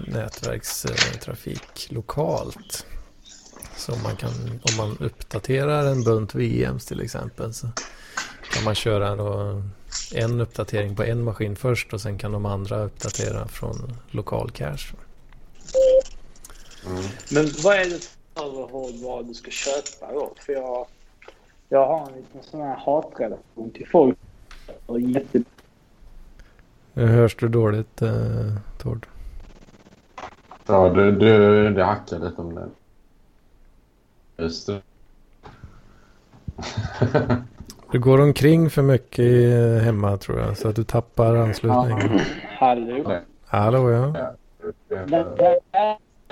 nätverkstrafik 0.07 1.87
lokalt. 1.89 2.87
Så 3.77 3.97
man 3.97 4.17
kan, 4.17 4.31
om 4.63 4.77
man 4.77 4.97
uppdaterar 5.01 5.87
en 5.87 6.05
bunt 6.05 6.35
VMs 6.35 6.87
till 6.87 7.01
exempel 7.01 7.55
så 7.55 7.69
kan 8.53 8.65
man 8.65 8.75
köra 8.75 9.17
då 9.17 9.63
en 10.15 10.41
uppdatering 10.41 10.97
på 10.97 11.05
en 11.05 11.25
maskin 11.25 11.57
först 11.57 11.93
och 11.93 12.01
sen 12.01 12.19
kan 12.19 12.33
de 12.33 12.47
andra 12.47 12.85
uppdatera 12.85 13.49
från 13.49 13.97
lokal 14.11 14.51
cache. 14.51 14.95
Mm. 16.87 17.05
Men 17.31 17.51
vad 17.63 17.77
är 17.77 17.91
det 17.91 18.01
för 18.35 18.73
hårdvara 18.73 19.23
du 19.23 19.35
ska 19.35 19.51
köpa 19.51 20.13
då? 20.13 20.33
För 20.37 20.53
jag, 20.53 20.87
jag 21.69 21.87
har 21.87 22.07
en 22.09 22.15
liten 22.17 22.43
sån 22.43 22.61
här 22.61 22.77
hatrelation 22.77 23.71
till 23.71 23.89
folk. 23.89 24.19
Och 24.87 25.01
jätte... 25.01 25.43
Nu 26.95 27.07
hörs 27.07 27.37
du 27.37 27.49
dåligt 27.49 28.03
eh, 28.03 28.11
Tord. 28.79 29.07
Ja, 30.67 30.89
du, 30.89 31.13
du, 31.13 31.71
det 31.75 31.85
hackar 31.85 32.19
lite 32.19 32.41
om 32.43 32.55
det. 32.55 32.69
Just 34.43 34.67
det. 34.67 34.81
Du 37.93 37.99
går 37.99 38.21
omkring 38.21 38.71
för 38.71 38.83
mycket 38.83 39.19
i- 39.19 39.79
hemma 39.85 40.17
tror 40.17 40.41
jag 40.41 40.59
så 40.59 40.69
att 40.69 40.77
du 40.77 40.85
tappar 40.85 41.37
anslutningen. 41.37 42.21
Hallå? 42.59 43.21
Hallå 43.47 43.91
ja. 43.91 44.35
Men, 44.89 45.27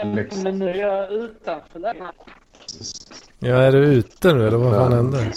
men, 0.05 0.29
men 0.43 0.59
nu 0.59 0.71
är 0.71 0.75
jag 0.75 1.13
utanför 1.13 1.79
lägenheten. 1.79 2.25
Ja 3.39 3.57
är 3.57 3.73
du 3.73 3.79
ute 3.79 4.35
nu 4.35 4.47
eller 4.47 4.59
vad 4.59 4.75
fan 4.75 4.93
händer? 4.93 5.33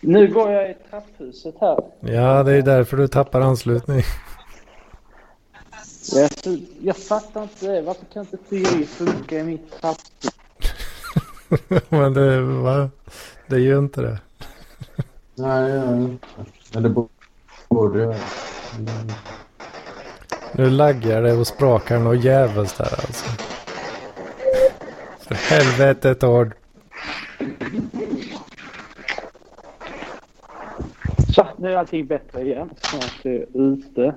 Nu 0.00 0.28
går 0.28 0.50
jag 0.52 0.70
i 0.70 0.74
trapphuset 0.90 1.54
här. 1.60 1.78
Ja 2.00 2.42
det 2.42 2.52
är 2.52 2.62
därför 2.62 2.96
du 2.96 3.08
tappar 3.08 3.40
anslutning. 3.40 4.02
Jag, 6.14 6.30
jag 6.80 6.96
fattar 6.96 7.42
inte 7.42 7.66
det. 7.66 7.82
Varför 7.82 8.04
kan 8.12 8.20
inte 8.20 8.36
4G 8.50 8.84
funka 8.84 9.38
i 9.38 9.42
mitt 9.44 9.80
trapphus? 9.80 10.30
Men 11.88 12.14
det, 12.14 12.40
va? 12.40 12.90
det 13.46 13.60
gör 13.60 13.78
inte 13.78 14.02
det. 14.02 14.18
Nej, 15.34 15.70
ja, 15.70 15.84
men 16.72 16.82
det 16.82 16.88
bo- 16.88 17.08
borde 17.68 17.98
jag. 18.02 18.14
Nu 20.58 20.70
laggar 20.70 21.22
det 21.22 21.32
och 21.32 21.46
sprakar 21.46 21.98
något 21.98 22.24
djävulskt 22.24 22.78
här 22.78 22.92
alltså. 22.92 23.24
För 25.18 25.34
helvete 25.34 26.14
Tord. 26.14 26.54
Så, 31.34 31.46
nu 31.56 31.72
är 31.72 31.76
allting 31.76 32.06
bättre 32.06 32.42
igen. 32.42 32.70
Snart 32.80 33.26
är 33.26 33.46
ute. 33.54 34.14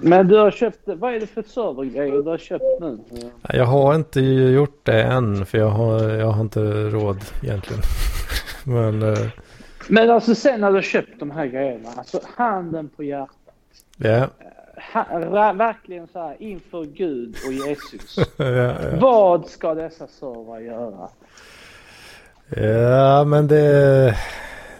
Men 0.00 0.28
du 0.28 0.36
har 0.36 0.50
köpt, 0.50 0.80
vad 0.84 1.14
är 1.14 1.20
det 1.20 1.26
för 1.26 1.42
servergrejer 1.42 2.12
du 2.12 2.30
har 2.30 2.38
köpt 2.38 2.64
nu? 2.80 2.98
Jag 3.42 3.64
har 3.64 3.94
inte 3.94 4.20
gjort 4.20 4.80
det 4.82 5.02
än 5.02 5.46
för 5.46 5.58
jag 5.58 5.70
har, 5.70 6.08
jag 6.08 6.26
har 6.26 6.40
inte 6.40 6.60
råd 6.88 7.18
egentligen. 7.42 7.82
Men 8.64 9.02
eh, 9.02 9.28
Men 9.88 10.10
alltså 10.10 10.34
sen 10.34 10.60
när 10.60 10.68
du 10.68 10.74
har 10.74 10.82
köpt 10.82 11.20
de 11.20 11.30
här 11.30 11.46
grejerna, 11.46 11.88
alltså 11.96 12.20
handen 12.36 12.88
på 12.96 13.02
hjärtat. 13.02 13.43
Ja. 13.98 14.26
Ha, 14.92 15.52
verkligen 15.52 16.06
så 16.12 16.18
här 16.18 16.36
inför 16.38 16.84
Gud 16.84 17.36
och 17.46 17.52
Jesus. 17.52 18.16
ja, 18.36 18.44
ja. 18.44 18.74
Vad 19.00 19.46
ska 19.48 19.74
dessa 19.74 20.06
servrar 20.06 20.60
göra? 20.60 21.08
Ja, 22.56 23.24
men 23.24 23.46
det, 23.48 24.16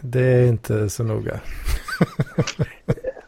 det 0.01 0.21
är 0.21 0.47
inte 0.47 0.91
så 0.91 1.03
noga. 1.05 1.41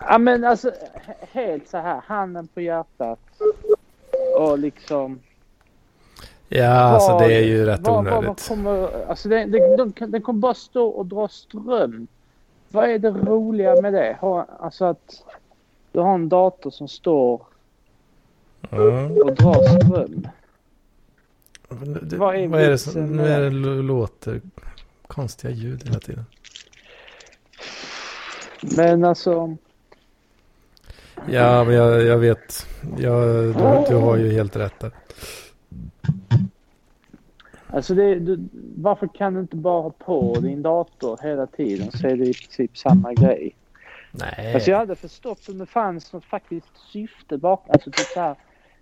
Ja 0.09 0.18
men 0.18 0.45
alltså 0.45 0.68
he- 0.68 1.26
helt 1.32 1.68
så 1.68 1.78
här, 1.78 2.01
handen 2.07 2.49
på 2.55 2.61
hjärtat. 2.61 3.18
Och 4.39 4.59
liksom. 4.59 5.20
Ja, 6.49 6.68
alltså 6.70 7.12
vad- 7.12 7.22
det 7.22 7.34
är 7.34 7.43
ju 7.45 7.64
rätt 7.64 7.80
vad 7.80 7.99
onödigt. 7.99 8.49
kommer, 8.49 8.89
alltså 9.09 9.28
det, 9.28 9.45
det, 9.45 9.76
de, 9.76 9.93
kan- 9.93 10.11
den 10.11 10.22
kommer 10.22 10.41
bara 10.41 10.55
stå 10.55 10.87
och 10.89 11.07
dra 11.07 11.28
ström. 11.28 12.07
Vad 12.68 12.91
är 12.91 12.99
det 12.99 13.11
roliga 13.11 13.80
med 13.80 13.93
det? 13.93 14.16
Ha, 14.20 14.47
alltså 14.61 14.84
att 14.84 15.22
du 15.97 16.01
har 16.03 16.14
en 16.14 16.28
dator 16.28 16.70
som 16.70 16.88
står 16.88 17.42
och 18.70 19.34
drar 19.34 19.80
ström. 19.80 20.28
Det- 22.03 22.16
Vad 22.16 22.36
är 22.36 22.49
Vad 22.49 22.61
är 22.62 22.70
det 22.70 22.78
som, 22.78 23.16
nu 23.16 23.22
är 23.22 23.40
det 23.40 23.51
låter 23.82 24.40
konstiga 25.07 25.51
ljud 25.55 25.82
hela 25.88 26.01
tiden. 26.01 26.24
Men 28.76 29.05
alltså. 29.05 29.57
Ja, 31.28 31.64
men 31.64 31.74
jag, 31.74 32.03
jag 32.03 32.18
vet. 32.18 32.66
Jag, 32.99 33.22
du, 33.28 33.84
du 33.88 33.94
har 33.97 34.16
ju 34.16 34.32
helt 34.32 34.57
rätt 34.57 34.80
där. 34.80 34.90
Alltså 37.66 37.94
det, 37.94 38.14
du, 38.14 38.49
varför 38.76 39.09
kan 39.14 39.34
du 39.34 39.40
inte 39.40 39.57
bara 39.57 39.82
ha 39.82 39.90
på 39.90 40.36
din 40.40 40.62
dator 40.62 41.18
hela 41.22 41.47
tiden 41.47 41.90
så 41.92 42.07
är 42.07 42.16
det 42.16 42.24
i 42.24 42.34
princip 42.34 42.78
samma 42.78 43.12
grej. 43.14 43.57
Nej. 44.18 44.54
Alltså 44.54 44.70
jag 44.70 44.78
hade 44.78 44.96
förstått 44.96 45.48
om 45.48 45.58
det 45.58 45.66
fanns 45.66 46.12
något 46.12 46.24
faktiskt 46.24 46.76
syfte 46.92 47.38
bakom. 47.38 47.70
Alltså 47.72 47.90
typ 47.90 48.06
så 48.06 48.20
här, 48.20 48.34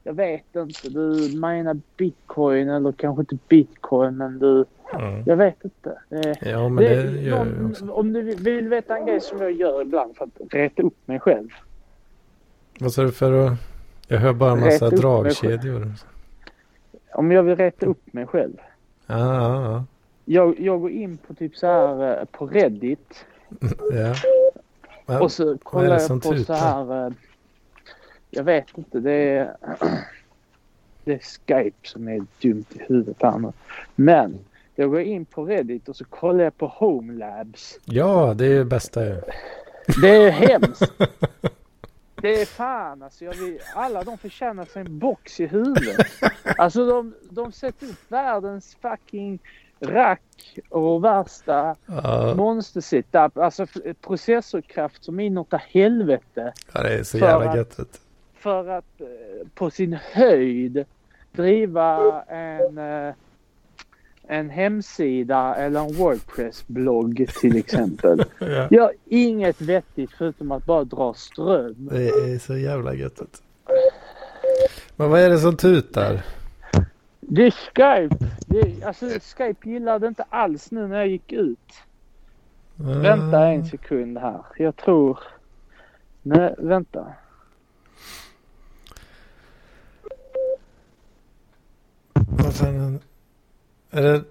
jag 0.03 0.13
vet 0.15 0.57
inte, 0.57 0.89
du 0.89 1.33
menar 1.39 1.81
bitcoin 1.97 2.69
eller 2.69 2.93
kanske 2.93 3.21
inte 3.23 3.39
bitcoin 3.49 4.17
men 4.17 4.39
du, 4.39 4.65
Mm. 4.95 5.23
jag 5.27 5.37
vet 5.37 5.65
inte. 5.65 5.99
Ja, 6.41 6.69
men 6.69 6.85
det, 6.85 7.03
det- 7.03 7.21
gör 7.21 7.37
jag 7.39 7.47
någon- 7.47 7.71
också. 7.71 7.91
Om 7.91 8.13
du 8.13 8.23
vill- 8.23 8.69
veta 8.69 8.97
en 8.99 9.07
grej 9.07 9.21
som 9.21 9.39
jag 9.39 9.53
gör 9.53 9.83
ibland 9.83 10.17
för 10.17 10.25
att 10.25 10.55
reta 10.55 10.83
upp 10.83 10.97
mig 11.09 11.21
själv. 11.21 11.49
Vad 12.81 12.93
sa 12.93 13.03
du 13.03 13.13
för 13.13 13.47
att... 13.47 13.53
Jag 14.09 14.19
hör 14.19 14.33
bara 14.33 14.53
en 14.53 14.61
massa 14.61 14.91
dragkedjor. 14.91 15.93
Om 17.15 17.33
jag 17.33 17.43
vill 17.43 17.57
reta 17.57 17.87
upp 17.87 18.13
mig 18.13 18.27
själv. 18.27 18.57
Ja, 19.07 19.17
ja, 19.65 19.85
Jag, 20.25 20.61
jag 20.61 20.81
går 20.81 20.91
in 20.91 21.17
på 21.17 21.35
typ 21.35 21.57
så 21.57 21.67
här 21.67 22.19
eh, 22.21 22.25
på 22.25 22.47
Reddit 22.47 23.27
ja. 23.93 24.15
Men, 25.07 25.23
och 25.23 25.33
så 25.33 25.59
kollar 25.59 26.01
jag 26.01 26.23
på 26.23 26.37
så 26.39 26.53
här. 26.53 27.07
eh, 27.07 27.13
Jag 28.31 28.45
vet 28.45 28.67
inte, 28.79 28.99
det 29.01 29.13
är, 29.13 29.57
det 31.05 31.13
är 31.13 31.19
Skype 31.19 31.89
som 31.89 32.09
är 32.09 32.25
dumt 32.41 32.65
i 32.75 32.79
huvudet 32.89 33.17
här 33.23 33.39
nu. 33.39 33.53
Men 33.95 34.39
jag 34.75 34.91
går 34.91 35.01
in 35.01 35.25
på 35.25 35.45
Reddit 35.45 35.89
och 35.89 35.97
så 35.97 36.05
kollar 36.05 36.45
jag 36.45 36.57
på 36.57 36.67
Home 36.67 37.13
Labs. 37.13 37.79
ja, 37.85 38.35
det 38.35 38.47
är 38.47 38.59
det 38.59 38.65
bästa. 38.65 39.01
Det 40.03 40.09
är 40.17 40.31
hemskt. 40.31 40.93
Det 42.23 42.41
är 42.41 42.47
fan 42.47 43.03
alltså. 43.03 43.25
Jag 43.25 43.35
vill, 43.35 43.59
alla 43.75 44.03
de 44.05 44.19
förtjänar 44.19 44.65
sig 44.65 44.81
en 44.83 44.99
box 44.99 45.41
i 45.41 45.47
huvudet. 45.47 46.07
Alltså 46.59 46.87
de, 46.87 47.15
de 47.31 47.53
sätter 47.53 47.87
upp 47.87 48.13
världens 48.13 48.77
fucking 48.83 49.39
rack 49.87 50.59
och 50.69 51.05
värsta 51.05 51.77
Ja, 51.87 52.35
monster 52.35 52.81
setup. 52.81 53.39
Alltså 53.39 53.67
processorkraft 54.01 55.05
som 55.05 55.21
inåt 55.21 55.53
helvete. 55.53 56.53
ja, 56.75 56.83
det 56.83 56.95
är 56.99 57.03
så 57.03 57.19
jävla 57.19 57.51
att- 57.51 57.57
gött. 57.57 57.77
du. 57.77 57.85
För 58.35 58.69
att 58.69 59.01
eh, 59.01 59.07
på 59.55 59.71
sin 59.71 59.99
höjd 60.13 60.85
driva 61.33 62.23
en, 62.23 62.79
eh, 62.79 63.15
en 64.27 64.51
hemsida 64.51 65.55
eller 65.55 65.81
en 65.81 65.93
Wordpress-blogg 65.95 67.27
till 67.41 67.57
exempel. 67.57 68.25
Ja, 68.39 68.69
Gör 68.71 68.93
inget 69.05 69.61
vettigt 69.61 70.11
förutom 70.19 70.53
att 70.53 70.65
bara 70.67 70.85
dra 70.85 71.15
ström. 71.15 71.89
det 71.93 72.09
är 72.09 72.39
så 72.39 72.57
jävla 72.57 72.95
gött. 72.95 73.21
Men 74.97 75.11
vad 75.11 75.21
är 75.21 75.31
det 75.31 75.39
som 75.39 75.57
tutar? 75.57 76.21
Det 77.29 77.43
är 77.47 77.51
Skype. 77.51 78.17
Det 78.47 78.61
är, 78.61 78.87
alltså 78.87 79.07
Skype 79.09 79.69
gillade 79.69 80.07
inte 80.07 80.23
alls 80.29 80.71
nu 80.71 80.87
när 80.87 80.97
jag 80.97 81.09
gick 81.09 81.33
ut. 81.33 81.75
Vänta 82.77 83.47
en 83.49 83.65
sekund 83.67 84.19
här. 84.19 84.45
Jag 84.57 84.77
tror... 84.77 85.19
Nej, 86.23 86.55
vänta. 86.59 87.13
Vad 92.13 92.55
fan 92.55 93.01
är 93.91 94.03
det? 94.03 94.25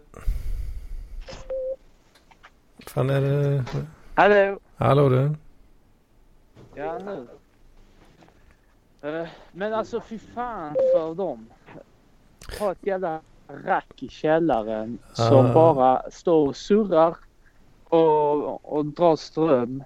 fan 2.87 3.09
är 3.09 3.21
det? 3.21 3.65
Hallå? 4.15 4.59
Hallå 4.75 5.09
du? 5.09 5.35
Ja, 6.75 6.99
nu. 6.99 7.27
Eh, 9.01 9.27
Men 9.51 9.73
alltså 9.73 10.01
fy 10.01 10.19
fan 10.19 10.73
för 10.73 11.15
dem. 11.15 11.52
Ha 12.59 12.71
ett 12.71 12.77
jävla 12.87 13.19
rack 13.65 14.03
i 14.03 14.09
källaren 14.09 14.97
som 15.13 15.45
Ah. 15.45 15.53
bara 15.53 16.11
står 16.11 16.47
och 16.47 16.55
surrar 16.55 17.15
och, 17.83 18.73
och 18.77 18.85
drar 18.85 19.15
ström. 19.15 19.83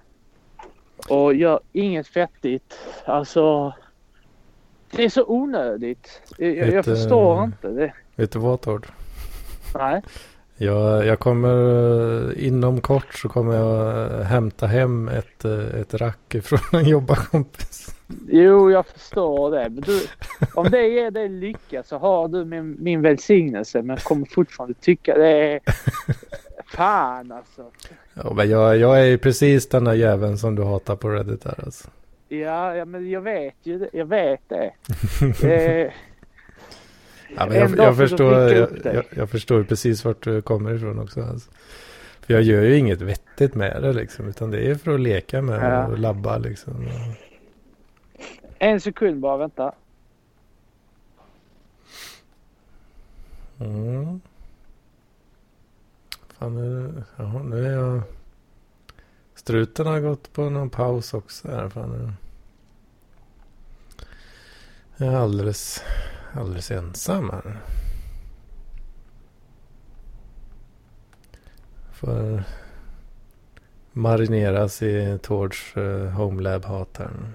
Och 1.08 1.34
gör 1.34 1.60
inget 1.72 2.16
vettigt. 2.16 2.78
Alltså. 3.04 3.72
Det 4.90 5.04
är 5.04 5.08
så 5.08 5.24
onödigt. 5.26 6.22
Jag, 6.38 6.56
jag 6.56 6.66
Vet, 6.66 6.84
förstår 6.84 7.38
eh, 7.38 7.44
inte 7.44 7.68
det. 7.68 7.92
Vet 8.16 8.32
du 8.32 8.38
vad 8.38 8.60
Tord? 8.60 8.86
Nej. 9.74 10.02
Jag, 10.60 11.06
jag 11.06 11.18
kommer 11.18 12.28
eh, 12.30 12.46
inom 12.46 12.80
kort 12.80 13.14
så 13.14 13.28
kommer 13.28 13.54
jag 13.54 14.10
eh, 14.12 14.20
hämta 14.20 14.66
hem 14.66 15.08
ett, 15.08 15.44
eh, 15.44 15.80
ett 15.80 15.94
rack 15.94 16.36
från 16.42 16.80
en 16.80 16.88
jobbarkompis. 16.88 17.94
Jo, 18.28 18.70
jag 18.70 18.86
förstår 18.86 19.50
det. 19.50 19.70
Men 19.70 19.80
du, 19.80 20.00
om 20.54 20.70
det 20.70 20.88
ger 20.88 21.10
dig 21.10 21.28
lycka 21.28 21.82
så 21.82 21.98
har 21.98 22.28
du 22.28 22.44
min, 22.44 22.76
min 22.78 23.02
välsignelse. 23.02 23.78
Men 23.82 23.88
jag 23.88 24.04
kommer 24.04 24.26
fortfarande 24.26 24.74
tycka 24.74 25.18
det 25.18 25.52
är... 25.52 25.60
Fan 26.66 27.32
alltså. 27.32 27.64
Ja, 28.14 28.32
men 28.34 28.50
jag, 28.50 28.76
jag 28.76 29.00
är 29.00 29.04
ju 29.04 29.18
precis 29.18 29.68
den 29.68 29.84
där 29.84 29.94
jäveln 29.94 30.38
som 30.38 30.54
du 30.54 30.64
hatar 30.64 30.96
på 30.96 31.08
Reddit 31.08 31.44
här 31.44 31.64
alltså. 31.64 31.88
Ja, 32.28 32.74
ja 32.74 32.84
men 32.84 33.10
jag 33.10 33.20
vet 33.20 33.54
ju 33.62 33.78
det. 33.78 33.88
Jag 33.92 34.06
vet 34.06 34.40
det. 34.48 34.72
det 35.40 35.92
Ja, 37.36 37.46
men 37.46 37.56
En 37.56 37.76
jag, 37.76 37.86
jag, 37.86 37.96
förstår, 37.96 38.32
jag, 38.34 38.68
jag, 38.84 39.04
jag 39.10 39.30
förstår 39.30 39.62
precis 39.64 40.04
vart 40.04 40.24
du 40.24 40.42
kommer 40.42 40.74
ifrån 40.74 40.98
också. 40.98 41.22
Alltså. 41.22 41.50
För 42.20 42.34
jag 42.34 42.42
gör 42.42 42.62
ju 42.62 42.76
inget 42.76 43.00
vettigt 43.00 43.54
med 43.54 43.82
det 43.82 43.92
liksom. 43.92 44.28
Utan 44.28 44.50
det 44.50 44.70
är 44.70 44.74
för 44.74 44.94
att 44.94 45.00
leka 45.00 45.42
med 45.42 45.72
Ja. 45.72 45.86
och 45.86 45.98
labba 45.98 46.38
liksom. 46.38 46.88
en 48.58 48.80
sekund 48.80 49.20
bara, 49.20 49.36
vänta. 49.36 49.72
Mm. 53.60 54.20
Fan, 56.38 56.54
nu, 56.54 57.02
jaha, 57.16 57.42
nu 57.42 57.66
är 57.66 57.72
jag... 57.72 58.00
Struten 59.34 59.86
har 59.86 60.00
gått 60.00 60.32
på 60.32 60.50
någon 60.50 60.70
paus 60.70 61.14
också 61.14 61.48
här. 61.48 61.68
Fan, 61.68 61.90
nu. 61.90 62.12
Jag 64.96 65.14
är 65.14 65.16
alldeles, 65.16 65.82
alldeles 66.32 66.70
ensam 66.70 67.30
här. 67.30 67.60
Får 71.92 72.44
marineras 73.92 74.82
i 74.82 75.18
Tords 75.22 75.76
uh, 75.76 75.84
eh, 75.84 76.10
Homelab-hat 76.10 76.96
här. 76.98 77.10
nu. 77.18 77.28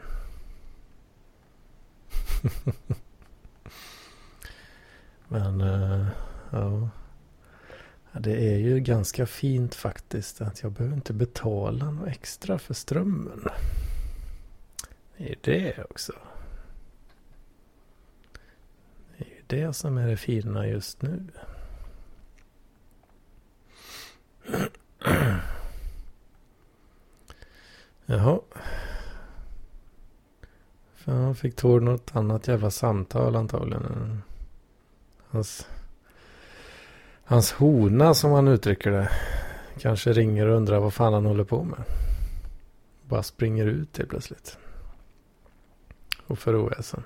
Men 5.28 5.62
eh, 5.62 6.08
ja. 6.50 6.90
ja. 8.12 8.20
Det 8.20 8.54
är 8.54 8.58
ju 8.58 8.80
ganska 8.80 9.26
fint 9.26 9.76
faktiskt 9.76 10.42
att 10.42 10.64
jag 10.64 10.72
behöver 10.72 10.96
inte 10.96 11.14
betala 11.14 11.92
något 11.92 12.08
extra 12.08 12.60
för 12.60 12.74
strömmen. 12.74 13.50
Det 15.18 15.24
är 15.24 15.30
ju 15.30 15.36
det 15.42 15.84
också. 15.90 16.14
Det 19.48 19.62
är 19.62 19.68
det 19.68 19.74
som 19.74 19.98
är 19.98 20.08
det 20.08 20.18
fina 20.18 20.68
just 20.68 21.02
nu. 21.02 21.24
Jaha. 28.06 28.40
Fan, 30.96 31.36
fick 31.36 31.56
Tord 31.56 31.84
något 31.84 32.16
annat 32.16 32.48
jävla 32.48 32.72
samtal 32.72 33.36
antagligen. 33.36 34.22
Hans, 35.28 35.68
hans 37.24 37.52
hona 37.52 38.14
som 38.14 38.32
han 38.32 38.48
uttrycker 38.48 38.92
det. 38.92 39.10
Kanske 39.80 40.14
ringer 40.14 40.48
och 40.48 40.58
undrar 40.58 40.80
vad 40.80 40.94
fan 40.94 41.14
han 41.14 41.26
håller 41.26 41.44
på 41.44 41.64
med. 41.64 41.84
Bara 43.08 43.24
springer 43.24 43.66
ut 43.66 43.98
helt 43.98 44.10
plötsligt. 44.10 44.58
Och 46.28 46.40
för 46.40 46.56
oväsen. 46.56 47.04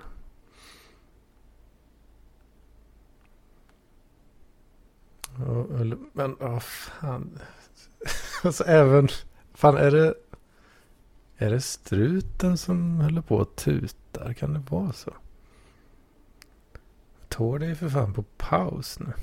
Ja, 5.21 5.26
eller- 5.26 5.26
men 6.13 6.35
vad 6.39 6.63
fan. 6.63 7.39
Alltså 8.43 8.63
även. 8.63 9.07
Fan 9.53 9.77
är 9.77 9.91
det. 9.91 10.13
Är 11.37 11.51
det 11.51 11.61
struten 11.61 12.57
som 12.57 12.99
håller 13.01 13.21
på 13.21 13.35
och 13.35 13.55
tutar? 13.55 14.33
Kan 14.33 14.53
det 14.53 14.63
vara 14.69 14.93
så? 14.93 15.13
Tord 17.27 17.63
är 17.63 17.67
ju 17.67 17.75
för 17.75 17.89
fan 17.89 18.13
på 18.13 18.23
paus 18.23 18.99
nu. 18.99 19.13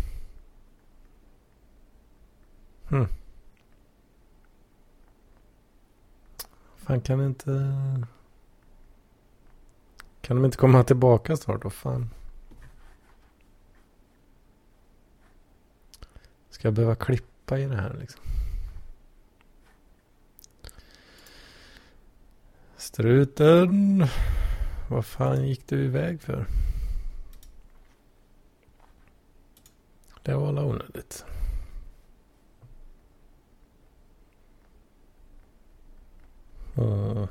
Hmm. 2.89 3.07
Fan 6.77 7.01
kan 7.01 7.27
inte... 7.27 7.51
Kan 10.21 10.37
de 10.37 10.45
inte 10.45 10.57
komma 10.57 10.85
tillbaka 10.85 11.37
snart 11.37 11.62
då? 11.62 11.71
Fan. 11.71 12.11
Ska 16.65 16.69
jag 16.69 16.75
behöva 16.75 16.95
klippa 16.95 17.59
i 17.59 17.65
det 17.65 17.77
här 17.77 17.97
liksom? 18.01 18.21
Struten. 22.77 24.07
Vad 24.91 25.07
fan 25.07 25.49
gick 25.49 25.69
du 25.69 25.85
iväg 25.85 26.23
för? 26.23 26.47
det 30.23 30.35
var 30.35 30.49
alla 30.49 30.65
onödigt. 30.65 31.25
Uh. 36.79 37.27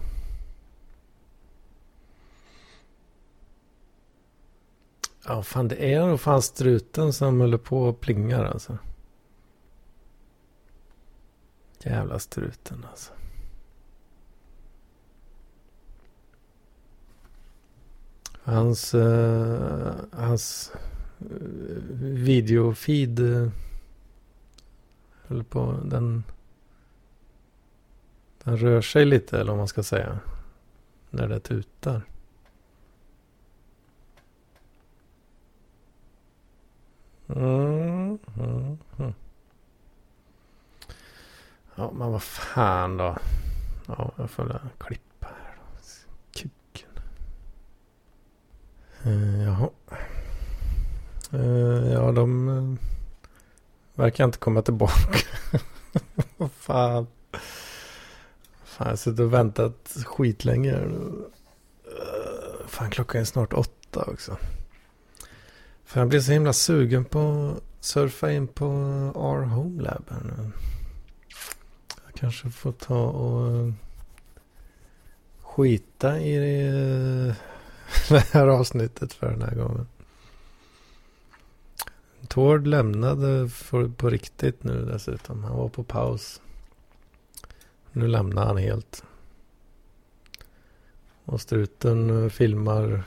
Ja, 5.26 5.44
fan 5.44 5.68
det 5.68 5.94
är 5.94 6.08
nog 6.08 6.22
fan 6.22 6.42
struten 6.42 7.14
som 7.14 7.40
håller 7.40 7.58
på 7.58 7.84
och 7.84 8.00
plingar 8.00 8.44
alltså. 8.44 8.78
Jävla 11.86 12.20
struten 12.20 12.86
alltså. 12.90 13.14
Hans, 18.44 18.94
uh, 18.94 19.92
hans 20.12 20.72
eh, 21.20 21.26
videofeed 22.00 23.20
uh, 23.20 23.50
höll 25.28 25.44
på, 25.44 25.80
den, 25.86 26.24
den 28.44 28.58
rör 28.58 28.82
sig 28.82 29.06
lite 29.06 29.40
eller 29.40 29.52
vad 29.52 29.58
man 29.58 29.68
ska 29.68 29.84
säga. 29.84 30.20
När 31.10 31.28
det 31.28 31.40
tutar. 31.40 32.02
Mm, 37.28 38.18
mm, 38.38 38.78
mm. 39.00 39.14
Ja, 41.76 41.92
men 41.92 42.12
vad 42.12 42.24
fan 42.24 42.98
då. 42.98 43.18
Ja, 43.88 44.12
jag 44.18 44.30
får 44.30 44.44
väl 44.44 44.60
klippa 44.78 45.28
här 45.28 45.58
då. 45.58 45.80
Kuken. 46.40 46.90
Eh, 49.04 49.44
jaha. 49.44 49.70
Eh, 51.34 51.94
ja, 51.94 52.12
de 52.12 52.50
eh, 52.50 52.90
verkar 53.96 54.24
inte 54.24 54.38
komma 54.38 54.62
tillbaka. 54.62 55.20
Vad 56.38 56.52
fan. 56.52 57.08
Fan, 58.64 58.88
jag 58.88 58.92
har 58.92 58.96
suttit 58.96 59.20
och 59.20 59.34
väntat 59.34 59.98
skitlänge. 60.06 60.74
Eh, 60.74 62.68
fan, 62.68 62.90
klockan 62.90 63.22
är 63.22 63.26
snart 63.26 63.54
åtta 63.54 64.04
också. 64.08 64.38
För 65.86 66.00
jag 66.00 66.10
blir 66.10 66.20
så 66.20 66.32
himla 66.32 66.54
sugen 66.54 67.06
på 67.06 67.54
att 67.58 67.86
surfa 67.86 68.32
in 68.32 68.48
på 68.48 68.66
R 69.16 69.46
Home 69.46 69.84
Lab 69.84 70.04
här 70.10 70.22
nu. 70.24 70.52
Kanske 72.24 72.50
får 72.50 72.72
ta 72.72 73.06
och 73.06 73.56
eh, 73.56 73.74
skita 75.42 76.20
i 76.20 76.36
eh, 76.68 77.36
det, 78.10 78.20
här 78.32 78.48
avsnittet 78.48 79.14
för 79.14 79.32
den 79.32 79.42
här 79.42 79.56
gången. 79.56 79.88
Tord 82.28 82.68
lämnade 82.68 83.50
för, 83.50 83.88
på 83.88 84.10
riktigt 84.10 84.64
nu 84.64 84.86
dessutom. 84.86 85.44
Han 85.44 85.58
var 85.58 85.70
på 85.70 85.84
paus. 85.84 86.42
Nu 87.92 88.08
lämnar 88.08 88.46
han 88.46 88.58
helt. 88.58 89.04
Och 91.26 91.42
struten 91.42 92.24
eh, 92.24 92.30
filmar 92.30 93.04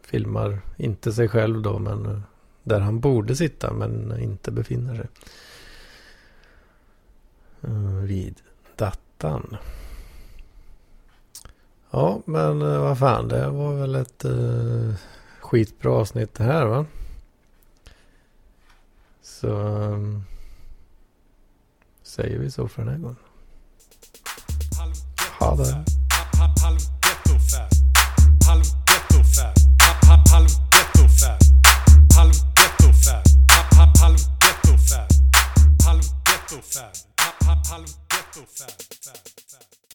filmar 0.00 0.60
inte 0.76 1.12
sig 1.12 1.28
själv 1.28 1.62
då 1.62 1.78
men 1.78 2.22
där 2.62 2.80
han 2.80 3.00
borde 3.00 3.36
sitta 3.36 3.72
men 3.72 4.20
inte 4.20 4.50
befinner 4.50 4.94
sig. 4.94 5.06
Eh, 7.66 7.72
vid 8.02 8.40
datan. 8.76 9.56
Ja 11.90 12.20
men 12.24 12.62
eh, 12.62 12.80
vad 12.80 12.98
fan 12.98 13.28
det 13.28 13.48
var 13.48 13.74
väl 13.74 13.94
ett 13.94 14.24
uh, 14.24 14.94
skitbra 15.40 15.92
avsnitt 15.92 16.34
det 16.34 16.44
här 16.44 16.66
va. 16.66 16.86
Så 19.22 19.48
um, 19.48 20.24
säger 22.02 22.38
vi 22.38 22.50
så 22.50 22.68
för 22.68 22.82
den 22.82 22.92
här 22.92 22.98
gången. 22.98 23.16
Ha 25.40 25.56
det. 25.56 25.95
so 38.36 38.42
fast. 38.42 38.85